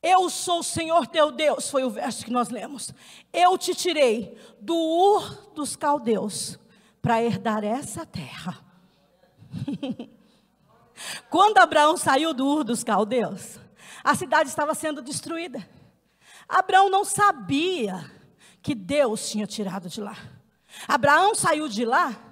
Eu 0.03 0.31
sou 0.31 0.61
o 0.61 0.65
Senhor 0.65 1.07
teu 1.07 1.31
Deus, 1.31 1.71
foi 1.71 1.85
o 1.85 1.91
verso 1.91 2.25
que 2.25 2.31
nós 2.31 2.49
lemos. 2.49 2.93
Eu 3.33 3.59
te 3.59 3.75
tirei 3.75 4.37
do 4.59 4.75
Ur 4.75 5.53
dos 5.55 5.77
Caldeus 5.77 6.59
para 7.03 7.23
herdar 7.23 7.65
essa 7.65 8.07
terra. 8.07 8.70
Quando 11.31 11.59
Abraão 11.59 11.97
saiu 11.97 12.35
do 12.35 12.47
Ur 12.47 12.65
dos 12.65 12.85
Caldeus, 12.85 13.59
a 14.05 14.15
cidade 14.15 14.49
estava 14.49 14.75
sendo 14.75 15.03
destruída. 15.03 15.67
Abraão 16.49 16.91
não 16.91 17.05
sabia 17.05 18.11
que 18.63 18.75
Deus 18.75 19.29
tinha 19.31 19.47
tirado 19.47 19.89
de 19.89 20.01
lá. 20.01 20.17
Abraão 20.87 21.35
saiu 21.35 21.69
de 21.69 21.85
lá 21.85 22.30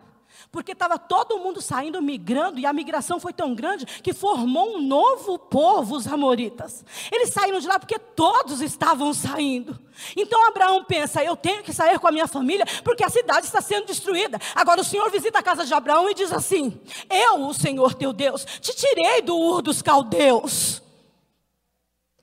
porque 0.50 0.72
estava 0.72 0.98
todo 0.98 1.38
mundo 1.38 1.60
saindo, 1.60 2.00
migrando, 2.00 2.58
e 2.58 2.66
a 2.66 2.72
migração 2.72 3.20
foi 3.20 3.32
tão 3.32 3.54
grande 3.54 3.84
que 3.86 4.12
formou 4.12 4.76
um 4.76 4.82
novo 4.82 5.38
povo, 5.38 5.96
os 5.96 6.06
amoritas. 6.06 6.84
Eles 7.12 7.30
saíram 7.30 7.60
de 7.60 7.66
lá 7.66 7.78
porque 7.78 7.98
todos 7.98 8.60
estavam 8.60 9.12
saindo. 9.12 9.78
Então 10.16 10.46
Abraão 10.48 10.84
pensa: 10.84 11.22
eu 11.22 11.36
tenho 11.36 11.62
que 11.62 11.72
sair 11.72 11.98
com 11.98 12.08
a 12.08 12.12
minha 12.12 12.26
família 12.26 12.66
porque 12.84 13.04
a 13.04 13.08
cidade 13.10 13.46
está 13.46 13.60
sendo 13.60 13.86
destruída. 13.86 14.38
Agora 14.54 14.80
o 14.80 14.84
Senhor 14.84 15.10
visita 15.10 15.38
a 15.38 15.42
casa 15.42 15.64
de 15.64 15.74
Abraão 15.74 16.08
e 16.10 16.14
diz 16.14 16.32
assim: 16.32 16.80
Eu, 17.10 17.46
o 17.46 17.54
Senhor 17.54 17.94
teu 17.94 18.12
Deus, 18.12 18.44
te 18.60 18.74
tirei 18.74 19.22
do 19.22 19.36
Ur 19.36 19.62
dos 19.62 19.82
Caldeus. 19.82 20.82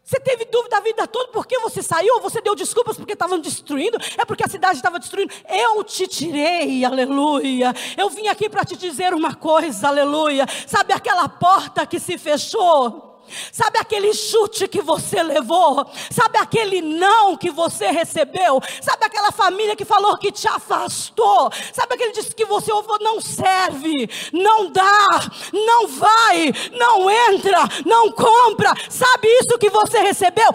Você 0.06 0.20
teve 0.20 0.46
dúvida 0.46 0.78
a 0.78 0.82
vida 0.82 1.08
toda 1.08 1.32
porque 1.32 1.58
você 1.58 1.82
saiu, 1.82 2.22
você 2.22 2.39
deu 2.39 2.54
desculpas 2.54 2.96
porque 2.96 3.13
estavam 3.13 3.39
destruindo, 3.39 3.98
é 4.15 4.24
porque 4.24 4.46
a 4.46 4.48
cidade 4.48 4.76
estava 4.76 5.00
destruindo. 5.00 5.34
Eu 5.50 5.84
te 5.84 6.08
tirei, 6.08 6.86
aleluia. 6.86 7.74
Eu 7.98 8.12
vim 8.12 8.28
aqui 8.28 8.48
para 8.48 8.63
te 8.63 8.78
dizer 8.78 9.15
uma 9.15 9.34
coisa, 9.34 9.88
aleluia. 9.88 10.46
Sabe 10.68 10.94
aquela 10.94 11.28
porta 11.28 11.88
que 11.88 12.00
se 12.00 12.20
fechou? 12.20 13.05
Sabe 13.52 13.80
aquele 13.80 14.14
chute 14.14 14.68
que 14.68 14.82
você 14.82 15.22
levou? 15.22 15.86
Sabe 16.12 16.38
aquele 16.38 16.82
não 16.82 17.36
que 17.36 17.50
você 17.50 17.92
recebeu? 17.92 18.62
Sabe 18.82 19.06
aquela 19.06 19.32
família 19.32 19.76
que 19.76 19.86
falou 19.86 20.18
que 20.18 20.32
te 20.32 20.48
afastou? 20.48 21.52
Sabe 21.74 21.96
aquele 21.96 22.12
disse 22.12 22.34
que 22.36 22.46
você 22.46 22.72
não 23.02 23.20
serve, 23.20 24.10
não 24.32 24.72
dá, 24.72 25.32
não 25.54 25.88
vai, 25.88 26.54
não 26.72 27.10
entra, 27.10 27.64
não 27.86 28.12
compra? 28.12 28.74
Sabe 28.90 29.28
isso 29.28 29.58
que 29.58 29.70
você 29.70 30.00
recebeu? 30.00 30.50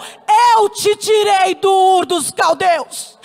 Eu 0.57 0.69
te 0.69 0.95
tirei 0.97 1.55
do 1.55 1.71
Ur 1.71 2.07
dos 2.07 2.31
Caldeus. 2.31 3.19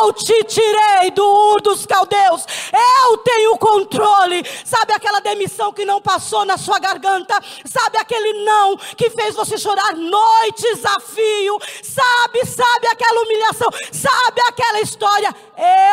Eu 0.00 0.12
te 0.12 0.44
tirei 0.44 1.10
do 1.12 1.24
Ur 1.24 1.60
dos 1.60 1.86
Caldeus. 1.86 2.44
Eu 2.72 3.18
tenho 3.18 3.56
controle. 3.58 4.44
Sabe 4.64 4.92
aquela 4.92 5.20
demissão 5.20 5.72
que 5.72 5.84
não 5.84 6.00
passou 6.00 6.44
na 6.44 6.56
sua 6.56 6.78
garganta? 6.78 7.34
Sabe 7.64 7.98
aquele 7.98 8.44
não 8.44 8.53
que 8.96 9.10
fez 9.10 9.34
você 9.34 9.58
chorar 9.58 9.94
noites 9.94 10.84
a 10.84 11.00
fio? 11.00 11.58
Sabe, 11.82 12.44
sabe 12.46 12.86
aquela 12.88 13.22
humilhação? 13.22 13.68
Sabe 13.92 14.40
aquela 14.48 14.80
história? 14.80 15.34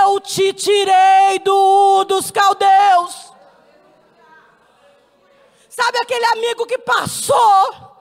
Eu 0.04 0.19
te 0.19 0.54
tirei 0.54 1.39
do 1.39 2.04
dos 2.06 2.32
Caldeus. 2.32 3.32
Sabe 5.69 5.97
aquele 6.00 6.26
amigo 6.26 6.65
que 6.65 6.78
passou? 6.78 7.91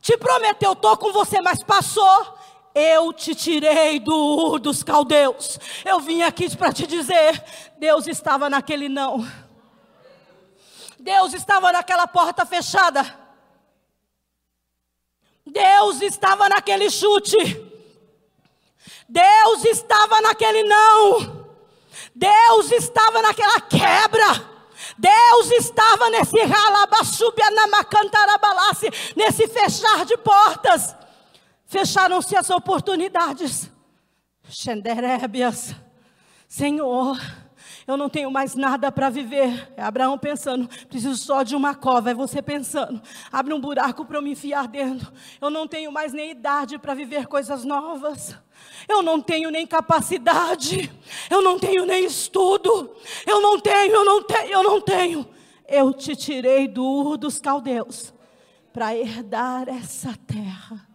Te 0.00 0.16
prometeu, 0.18 0.72
estou 0.72 0.96
com 0.98 1.10
você, 1.10 1.40
mas 1.40 1.62
passou. 1.64 2.38
Eu 2.74 3.12
te 3.12 3.34
tirei 3.34 3.98
do 3.98 4.58
dos 4.58 4.82
caldeus. 4.82 5.58
Eu 5.84 6.00
vim 6.00 6.22
aqui 6.22 6.54
para 6.56 6.72
te 6.72 6.86
dizer: 6.86 7.42
Deus 7.78 8.06
estava 8.06 8.50
naquele 8.50 8.88
não. 8.88 9.26
Deus 10.98 11.32
estava 11.32 11.72
naquela 11.72 12.06
porta 12.06 12.44
fechada. 12.44 13.23
Deus 15.54 16.02
estava 16.02 16.48
naquele 16.48 16.90
chute. 16.90 17.36
Deus 19.08 19.64
estava 19.64 20.20
naquele 20.20 20.64
não. 20.64 21.46
Deus 22.12 22.72
estava 22.72 23.22
naquela 23.22 23.60
quebra. 23.60 24.52
Deus 24.98 25.52
estava 25.52 26.10
nesse 26.10 26.42
ralabaçubianamacantarabaláce, 26.42 28.90
nesse 29.14 29.46
fechar 29.46 30.04
de 30.04 30.16
portas. 30.16 30.96
Fecharam-se 31.66 32.36
as 32.36 32.50
oportunidades. 32.50 33.70
Xenderébias. 34.48 35.72
Senhor, 36.48 37.16
eu 37.86 37.96
não 37.96 38.08
tenho 38.08 38.30
mais 38.30 38.54
nada 38.54 38.90
para 38.90 39.10
viver. 39.10 39.72
É 39.76 39.82
Abraão 39.82 40.16
pensando, 40.18 40.68
preciso 40.88 41.16
só 41.16 41.42
de 41.42 41.54
uma 41.54 41.74
cova. 41.74 42.10
É 42.10 42.14
você 42.14 42.40
pensando, 42.40 43.00
abre 43.30 43.52
um 43.52 43.60
buraco 43.60 44.04
para 44.04 44.18
eu 44.18 44.22
me 44.22 44.32
enfiar 44.32 44.66
dentro. 44.68 45.12
Eu 45.40 45.50
não 45.50 45.68
tenho 45.68 45.92
mais 45.92 46.12
nem 46.12 46.30
idade 46.30 46.78
para 46.78 46.94
viver 46.94 47.26
coisas 47.26 47.64
novas. 47.64 48.36
Eu 48.88 49.02
não 49.02 49.20
tenho 49.20 49.50
nem 49.50 49.66
capacidade. 49.66 50.90
Eu 51.28 51.42
não 51.42 51.58
tenho 51.58 51.84
nem 51.84 52.04
estudo. 52.04 52.94
Eu 53.26 53.40
não 53.40 53.60
tenho, 53.60 53.94
eu 53.94 54.04
não 54.04 54.22
tenho, 54.22 54.52
eu 54.52 54.62
não 54.62 54.80
tenho. 54.80 55.28
Eu 55.68 55.92
te 55.92 56.16
tirei 56.16 56.66
do 56.66 57.16
dos 57.16 57.38
Caldeus 57.38 58.12
para 58.72 58.94
herdar 58.94 59.68
essa 59.68 60.16
terra 60.26 60.93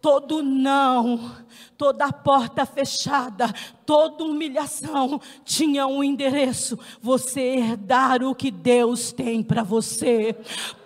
todo 0.00 0.42
não, 0.42 1.36
toda 1.76 2.12
porta 2.12 2.64
fechada, 2.64 3.52
toda 3.84 4.24
humilhação 4.24 5.20
tinha 5.44 5.86
um 5.86 6.02
endereço: 6.02 6.78
você 7.00 7.40
herdar 7.40 8.22
o 8.22 8.34
que 8.34 8.50
Deus 8.50 9.12
tem 9.12 9.42
para 9.42 9.62
você. 9.62 10.34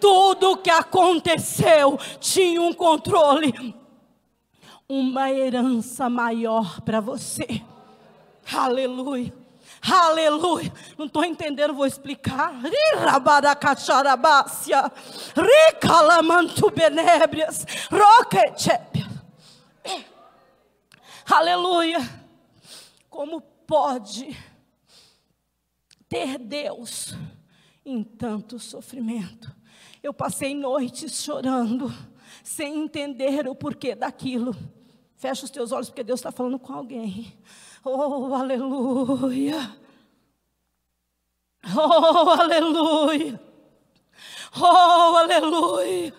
Tudo 0.01 0.53
o 0.53 0.57
que 0.57 0.71
aconteceu 0.71 1.99
tinha 2.21 2.61
um 2.61 2.73
controle, 2.73 3.75
uma 4.89 5.31
herança 5.31 6.09
maior 6.09 6.81
para 6.81 7.01
você. 7.01 7.63
Aleluia. 8.53 9.44
Aleluia. 9.87 10.73
Não 10.97 11.05
estou 11.05 11.23
entendendo, 11.25 11.75
vou 11.75 11.87
explicar. 11.87 12.55
Benébrias. 16.71 17.67
Aleluia. 21.31 21.99
Como 23.11 23.41
pode 23.41 24.37
ter 26.09 26.39
Deus 26.39 27.15
em 27.85 28.03
tanto 28.03 28.59
sofrimento? 28.59 29.55
Eu 30.03 30.15
passei 30.15 30.55
noites 30.55 31.23
chorando, 31.23 31.93
sem 32.43 32.85
entender 32.85 33.47
o 33.47 33.55
porquê 33.55 33.95
daquilo. 33.95 34.57
Fecha 35.17 35.45
os 35.45 35.51
teus 35.51 35.73
olhos, 35.73 35.89
porque 35.89 36.05
Deus 36.05 36.21
está 36.21 36.33
falando 36.33 36.59
com 36.59 36.73
alguém. 36.73 37.33
Oh, 37.87 38.35
aleluia. 38.35 39.77
Oh, 41.77 42.31
aleluia. 42.31 43.41
Oh, 44.59 45.17
aleluia. 45.17 46.15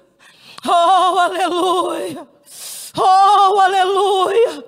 Oh, 0.63 1.19
aleluia. 1.19 2.27
Oh, 2.95 3.59
aleluia. 3.59 4.63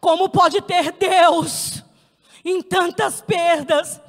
Como 0.00 0.30
pode 0.30 0.62
ter 0.62 0.92
Deus 0.92 1.82
em 2.42 2.62
tantas 2.62 3.20
perdas? 3.20 4.00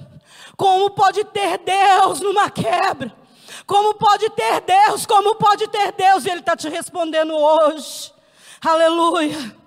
Como 0.55 0.89
pode 0.91 1.25
ter 1.25 1.57
Deus 1.57 2.21
numa 2.21 2.49
quebra? 2.49 3.13
Como 3.65 3.93
pode 3.95 4.29
ter 4.29 4.61
Deus? 4.61 5.05
Como 5.05 5.35
pode 5.35 5.67
ter 5.67 5.91
Deus? 5.91 6.25
Ele 6.25 6.39
está 6.39 6.55
te 6.55 6.69
respondendo 6.69 7.35
hoje. 7.35 8.13
Aleluia 8.63 9.66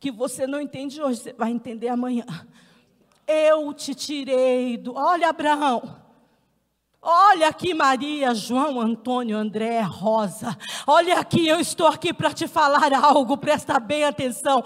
que 0.00 0.10
você 0.10 0.46
não 0.46 0.60
entende 0.60 1.02
hoje, 1.02 1.20
você 1.20 1.32
vai 1.32 1.50
entender 1.50 1.88
amanhã. 1.88 2.24
Eu 3.26 3.74
te 3.74 3.94
tirei 3.94 4.76
do. 4.76 4.94
Olha, 4.94 5.28
Abraão. 5.28 5.97
Olha 7.00 7.46
aqui, 7.46 7.72
Maria, 7.72 8.34
João, 8.34 8.80
Antônio, 8.80 9.38
André, 9.38 9.80
Rosa. 9.82 10.58
Olha 10.84 11.20
aqui, 11.20 11.46
eu 11.46 11.60
estou 11.60 11.86
aqui 11.86 12.12
para 12.12 12.32
te 12.32 12.48
falar 12.48 12.92
algo, 12.92 13.36
presta 13.36 13.78
bem 13.78 14.02
atenção. 14.02 14.64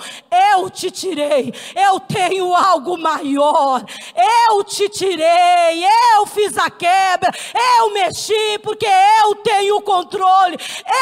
Eu 0.54 0.70
te 0.70 0.90
tirei, 0.90 1.52
eu 1.76 2.00
tenho 2.00 2.54
algo 2.54 2.96
maior. 2.96 3.84
Eu 4.48 4.64
te 4.64 4.88
tirei, 4.88 5.84
eu 6.16 6.24
fiz 6.24 6.56
a 6.56 6.70
quebra, 6.70 7.30
eu 7.78 7.92
mexi 7.92 8.58
porque 8.62 8.88
eu 9.26 9.34
tenho 9.34 9.76
o 9.76 9.82
controle. 9.82 10.56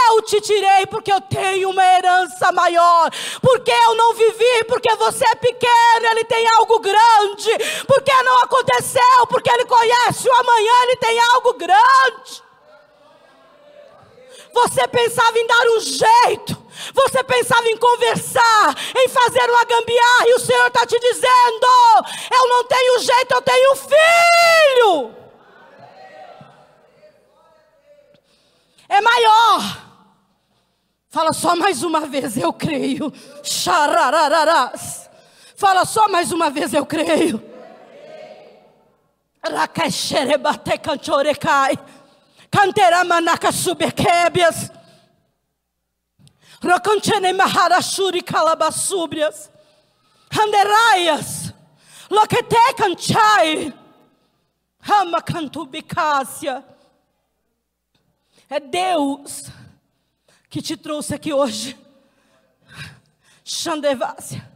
Eu 0.08 0.22
te 0.22 0.40
tirei 0.40 0.84
porque 0.86 1.12
eu 1.12 1.20
tenho 1.20 1.70
uma 1.70 1.84
herança 1.84 2.50
maior. 2.50 3.08
Porque 3.40 3.70
eu 3.70 3.94
não 3.94 4.14
vivi, 4.14 4.64
porque 4.66 4.92
você 4.96 5.24
é 5.24 5.36
pequeno, 5.36 6.06
ele 6.10 6.24
tem 6.24 6.44
algo 6.58 6.80
grande. 6.80 7.84
Porque 7.86 8.12
não 8.24 8.42
aconteceu, 8.42 9.26
porque 9.28 9.48
ele 9.48 9.64
conhece 9.64 10.28
o 10.28 10.34
amanhã, 10.34 10.72
ele 10.82 10.96
tem 10.96 11.19
algo 11.34 11.54
grande. 11.54 12.42
Você 14.52 14.86
pensava 14.88 15.38
em 15.38 15.46
dar 15.46 15.66
um 15.66 15.80
jeito. 15.80 16.60
Você 16.94 17.22
pensava 17.22 17.68
em 17.68 17.76
conversar, 17.76 18.74
em 18.96 19.08
fazer 19.08 19.48
uma 19.50 19.64
gambiarra, 19.64 20.28
e 20.28 20.34
o 20.34 20.40
Senhor 20.40 20.66
está 20.66 20.86
te 20.86 20.98
dizendo: 20.98 21.66
Eu 22.32 22.48
não 22.48 22.64
tenho 22.64 22.98
jeito, 23.00 23.34
eu 23.34 23.42
tenho 23.42 23.76
filho. 23.76 25.14
É 28.88 29.00
maior. 29.00 29.90
Fala 31.10 31.32
só 31.32 31.54
mais 31.56 31.82
uma 31.82 32.00
vez, 32.00 32.36
eu 32.36 32.52
creio. 32.52 33.12
Xararararás. 33.42 35.08
Fala 35.56 35.84
só 35.84 36.08
mais 36.08 36.32
uma 36.32 36.50
vez, 36.50 36.72
eu 36.72 36.86
creio. 36.86 37.49
Rakasherebate 39.42 40.78
canchorecai. 40.78 41.78
Canteramanaka 42.50 43.52
subequebias. 43.52 44.70
Rocanchene 46.62 47.32
maharashuri 47.32 48.22
calabasúbrias. 48.22 49.50
Handeraias. 50.30 51.54
Loquete 52.10 52.74
canchai. 52.76 53.72
Rama 54.80 55.22
cantubicácia. 55.22 56.64
É 58.48 58.58
Deus 58.58 59.44
que 60.48 60.60
te 60.60 60.76
trouxe 60.76 61.14
aqui 61.14 61.32
hoje. 61.32 61.78
Xandevácia. 63.44 64.48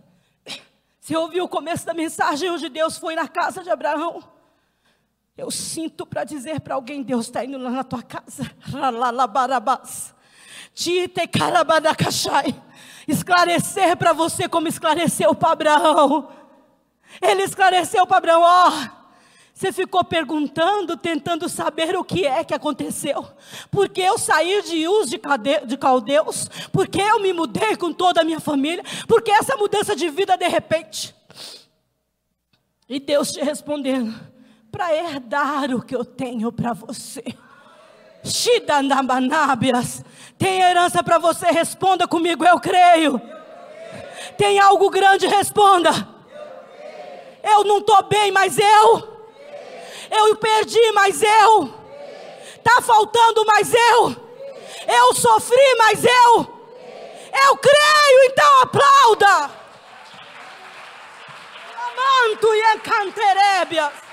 Você 1.01 1.17
ouviu 1.17 1.45
o 1.45 1.49
começo 1.49 1.87
da 1.87 1.95
mensagem 1.95 2.51
onde 2.51 2.69
Deus 2.69 2.99
foi 2.99 3.15
na 3.15 3.29
casa 3.29 3.63
de 3.63 3.71
Abraão? 3.71 4.34
Eu 5.37 5.51
sinto 5.51 6.07
para 6.07 6.25
dizer 6.25 6.61
para 6.61 6.75
alguém: 6.75 7.03
Deus 7.03 7.27
está 7.27 7.45
indo 7.45 7.59
lá 7.59 7.71
na 7.71 7.85
tua 7.85 8.03
casa. 8.03 8.51
Esclarecer 13.07 13.97
para 13.97 14.13
você 14.13 14.49
como 14.49 14.69
esclareceu 14.69 15.35
para 15.35 15.53
Abraão. 15.53 16.33
Ele 17.21 17.43
esclareceu 17.43 18.07
para 18.07 18.19
Abraão: 18.19 18.43
ó. 18.43 18.69
Oh, 18.69 19.05
você 19.55 19.71
ficou 19.73 20.03
perguntando, 20.03 20.97
tentando 20.97 21.49
saber 21.49 21.97
o 21.97 22.03
que 22.03 22.27
é 22.27 22.43
que 22.43 22.53
aconteceu. 22.53 23.25
Porque 23.71 24.01
eu 24.01 24.19
saí 24.19 24.63
de 24.63 24.89
Uz 24.89 25.09
de 25.09 25.77
Caldeus, 25.77 26.51
porque 26.73 27.01
eu 27.01 27.21
me 27.21 27.33
mudei 27.33 27.77
com 27.77 27.93
toda 27.93 28.23
a 28.23 28.25
minha 28.25 28.41
família, 28.41 28.83
porque 29.07 29.31
essa 29.31 29.57
mudança 29.57 29.95
de 29.95 30.09
vida 30.11 30.37
de 30.37 30.49
repente. 30.49 31.15
E 32.89 32.99
Deus 32.99 33.31
te 33.31 33.41
respondendo: 33.43 34.13
para 34.75 34.93
herdar 34.93 35.71
o 35.71 35.81
que 35.81 35.95
eu 35.95 36.05
tenho 36.05 36.51
para 36.51 36.73
você. 36.73 37.23
Tem 40.37 40.61
herança 40.63 41.01
para 41.01 41.19
você? 41.19 41.47
Responda 41.47 42.09
comigo, 42.09 42.45
eu 42.45 42.59
creio. 42.59 43.21
Tem 44.37 44.59
algo 44.59 44.91
grande? 44.91 45.29
Responda. 45.29 45.91
Eu 47.41 47.63
não 47.63 47.79
estou 47.79 48.03
bem, 48.03 48.33
mas 48.33 48.59
eu. 48.59 49.15
Eu 50.11 50.37
perdi, 50.37 50.91
mas 50.93 51.23
eu. 51.23 51.73
Está 52.57 52.83
faltando, 52.83 53.45
mas 53.47 53.73
eu. 53.73 54.17
Eu 54.89 55.15
sofri, 55.15 55.77
mas 55.79 56.05
eu. 56.05 56.55
Eu 57.47 57.57
creio, 57.59 58.25
então 58.25 58.63
aplauda. 58.63 59.51
Lamanto 61.77 62.55
e 62.55 62.75
encanterébias. 62.75 64.04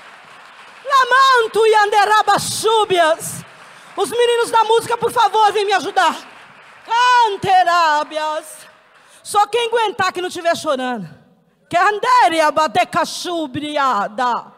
Lamanto 0.84 1.66
e 1.66 1.74
anderabasúbias. 1.74 3.44
Os 3.96 4.10
meninos 4.10 4.50
da 4.50 4.64
música, 4.64 4.96
por 4.96 5.12
favor, 5.12 5.52
vem 5.52 5.64
me 5.64 5.72
ajudar. 5.72 6.16
Canterábias. 6.84 8.66
Só 9.22 9.46
quem 9.46 9.68
aguentar 9.68 10.12
que 10.12 10.20
não 10.20 10.28
estiver 10.28 10.56
chorando. 10.56 11.08
Canderia 11.70 12.50
batecachubriada. 12.50 14.52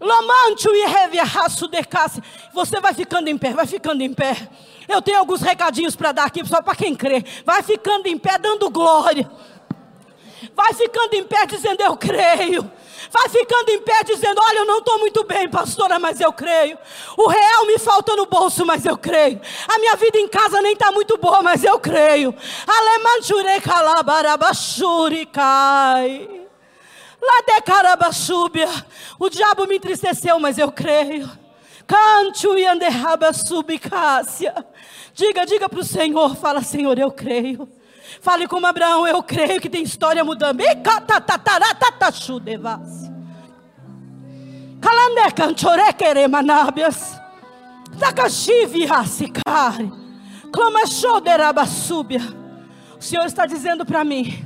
Lamanto 0.00 0.74
e 0.74 0.86
reviaço 0.86 1.68
decasse. 1.68 2.22
Você 2.54 2.80
vai 2.80 2.94
ficando 2.94 3.28
em 3.28 3.36
pé, 3.36 3.52
vai 3.52 3.66
ficando 3.66 4.02
em 4.02 4.14
pé. 4.14 4.48
Eu 4.88 5.02
tenho 5.02 5.18
alguns 5.18 5.42
recadinhos 5.42 5.94
para 5.94 6.12
dar 6.12 6.24
aqui, 6.24 6.44
só 6.46 6.62
para 6.62 6.74
quem 6.74 6.94
crê. 6.94 7.22
Vai 7.44 7.62
ficando 7.62 8.06
em 8.06 8.16
pé, 8.16 8.38
dando 8.38 8.70
glória. 8.70 9.30
Vai 10.54 10.72
ficando 10.72 11.14
em 11.14 11.24
pé, 11.24 11.46
dizendo: 11.46 11.82
Eu 11.82 11.96
creio. 11.96 12.70
Vai 13.10 13.28
ficando 13.28 13.68
em 13.70 13.80
pé 13.80 14.04
dizendo: 14.04 14.40
Olha, 14.40 14.58
eu 14.58 14.64
não 14.64 14.78
estou 14.78 14.98
muito 15.00 15.24
bem, 15.24 15.48
pastora, 15.48 15.98
mas 15.98 16.20
eu 16.20 16.32
creio. 16.32 16.78
O 17.16 17.28
real 17.28 17.66
me 17.66 17.78
falta 17.78 18.14
no 18.14 18.26
bolso, 18.26 18.64
mas 18.64 18.86
eu 18.86 18.96
creio. 18.96 19.40
A 19.68 19.78
minha 19.78 19.96
vida 19.96 20.18
em 20.18 20.28
casa 20.28 20.62
nem 20.62 20.72
está 20.74 20.92
muito 20.92 21.18
boa, 21.18 21.42
mas 21.42 21.64
eu 21.64 21.78
creio. 21.80 22.34
Alemanjure 22.66 23.60
calabarabashuri 23.60 25.26
cai. 25.26 26.40
Lá 27.20 27.42
de. 27.42 28.84
O 29.18 29.28
diabo 29.28 29.66
me 29.66 29.76
entristeceu, 29.76 30.38
mas 30.38 30.56
eu 30.56 30.70
creio. 30.70 31.28
Canto 31.86 32.56
e 32.56 32.64
anderraba 32.64 33.32
subicácia. 33.32 34.54
Diga, 35.12 35.44
diga 35.44 35.68
para 35.68 35.80
o 35.80 35.84
Senhor, 35.84 36.36
fala, 36.36 36.62
Senhor, 36.62 36.96
eu 36.96 37.10
creio. 37.10 37.68
Fale 38.20 38.46
como 38.46 38.66
Abraão, 38.66 39.06
eu 39.06 39.22
creio 39.22 39.60
que 39.60 39.70
tem 39.70 39.82
história 39.82 40.22
mudando. 40.22 40.60
O 52.98 53.02
Senhor 53.02 53.24
está 53.24 53.46
dizendo 53.46 53.86
para 53.86 54.04
mim. 54.04 54.44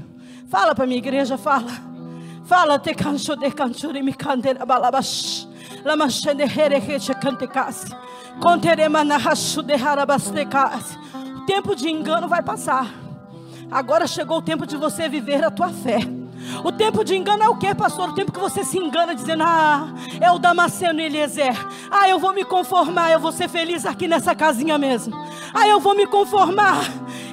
Fala 0.49 0.75
para 0.75 0.87
minha 0.87 0.99
igreja, 0.99 1.37
fala. 1.37 1.73
Fala 2.45 2.79
te 2.79 2.95
cancho 2.95 3.35
de 3.35 3.51
canchuri 3.51 4.03
mi 4.03 4.13
candera 4.13 4.65
balabash. 4.65 5.49
Lama 5.85 6.09
shende 6.09 6.45
here 6.45 6.77
heche 6.77 7.15
cantecasse. 7.15 7.93
Contere 8.41 8.89
manahashu 8.89 9.63
de 9.63 9.75
harabastecasse. 9.75 10.97
O 11.43 11.47
tempo 11.47 11.75
de 11.75 11.89
engano 11.91 12.29
vai 12.29 12.43
passar. 12.43 13.04
Agora 13.71 14.07
chegou 14.07 14.39
o 14.39 14.43
tempo 14.43 14.67
de 14.67 14.77
você 14.77 15.09
viver 15.09 15.45
a 15.45 15.51
tua 15.51 15.71
fé. 15.71 15.99
O 16.63 16.71
tempo 16.71 17.05
de 17.05 17.17
engano 17.17 17.43
é 17.43 17.49
o 17.49 17.57
que, 17.57 17.75
pastor? 17.75 18.11
O 18.11 18.15
tempo 18.15 18.33
que 18.33 18.39
você 18.39 18.65
se 18.65 18.79
engana 18.79 19.15
dizendo: 19.15 19.43
Ah, 19.45 19.89
é 20.21 20.31
o 20.31 20.39
Damasceno 20.39 21.01
Eliezer. 21.01 21.55
Ah, 21.91 22.09
eu 22.09 22.19
vou 22.19 22.33
me 22.33 22.45
conformar, 22.45 23.11
eu 23.11 23.21
vou 23.21 23.33
ser 23.33 23.49
feliz 23.49 23.87
aqui 23.87 24.07
nessa 24.07 24.35
casinha 24.35 24.79
mesmo. 24.79 25.15
Ah, 25.53 25.67
eu 25.67 25.81
vou 25.81 25.95
me 25.95 26.07
conformar, 26.07 26.85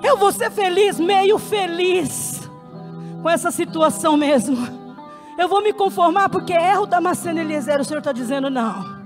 eu 0.04 0.18
vou 0.18 0.32
ser 0.32 0.50
feliz, 0.52 1.00
meio 1.00 1.38
feliz 1.38 2.42
com 3.22 3.30
essa 3.30 3.52
situação 3.52 4.16
mesmo. 4.16 4.58
Eu 5.38 5.48
vou 5.48 5.62
me 5.62 5.74
conformar 5.74 6.30
porque 6.30 6.54
é 6.54 6.78
o 6.80 6.86
Damasceno 6.86 7.40
Eliezer. 7.40 7.80
O 7.80 7.84
Senhor 7.84 8.00
está 8.00 8.12
dizendo: 8.12 8.50
Não. 8.50 9.02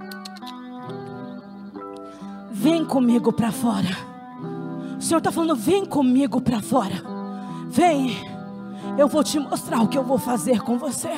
Vem 2.51 2.85
comigo 2.85 3.33
para 3.33 3.51
fora. 3.51 3.97
O 4.97 5.01
Senhor 5.01 5.17
está 5.17 5.31
falando: 5.31 5.55
Vem 5.55 5.85
comigo 5.85 6.39
para 6.41 6.61
fora. 6.61 7.14
Vem, 7.75 8.15
eu 8.97 9.05
vou 9.05 9.21
te 9.21 9.37
mostrar 9.37 9.81
o 9.81 9.89
que 9.89 9.97
eu 9.97 10.03
vou 10.03 10.17
fazer 10.17 10.61
com 10.61 10.77
você. 10.77 11.09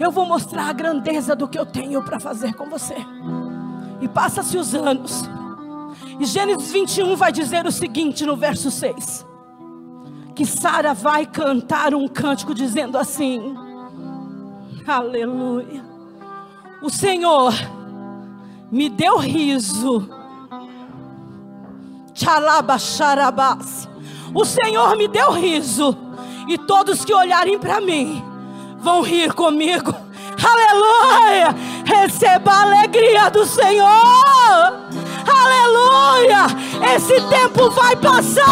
Eu 0.00 0.10
vou 0.10 0.26
mostrar 0.26 0.68
a 0.68 0.72
grandeza 0.72 1.36
do 1.36 1.46
que 1.46 1.56
eu 1.56 1.64
tenho 1.64 2.02
para 2.02 2.18
fazer 2.18 2.54
com 2.54 2.68
você. 2.68 2.96
E 4.00 4.08
passa-se 4.08 4.58
os 4.58 4.74
anos. 4.74 5.22
E 6.18 6.24
Gênesis 6.24 6.72
21 6.72 7.14
vai 7.14 7.30
dizer 7.30 7.64
o 7.66 7.70
seguinte 7.70 8.26
no 8.26 8.36
verso 8.36 8.68
6: 8.68 9.24
que 10.34 10.44
Sara 10.44 10.92
vai 10.92 11.24
cantar 11.24 11.94
um 11.94 12.08
cântico 12.08 12.52
dizendo 12.52 12.98
assim: 12.98 13.54
Aleluia. 14.84 15.84
O 16.82 16.90
Senhor 16.90 17.54
me 18.72 18.88
deu 18.88 19.18
riso. 19.18 20.10
Tchalabacharabás 22.12 23.88
o 24.36 24.44
Senhor 24.44 24.94
me 24.96 25.08
deu 25.08 25.32
riso, 25.32 25.96
e 26.46 26.58
todos 26.58 27.06
que 27.06 27.14
olharem 27.14 27.58
para 27.58 27.80
mim 27.80 28.22
vão 28.78 29.00
rir 29.00 29.32
comigo. 29.32 29.94
Aleluia! 30.44 31.56
Receba 31.86 32.52
a 32.52 32.62
alegria 32.62 33.30
do 33.30 33.46
Senhor. 33.46 33.88
Aleluia! 35.26 36.46
Esse 36.94 37.18
tempo 37.28 37.70
vai 37.70 37.96
passar. 37.96 38.44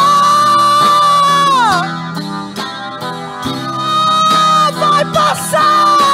Vai 4.73 5.05
passar. 5.13 6.14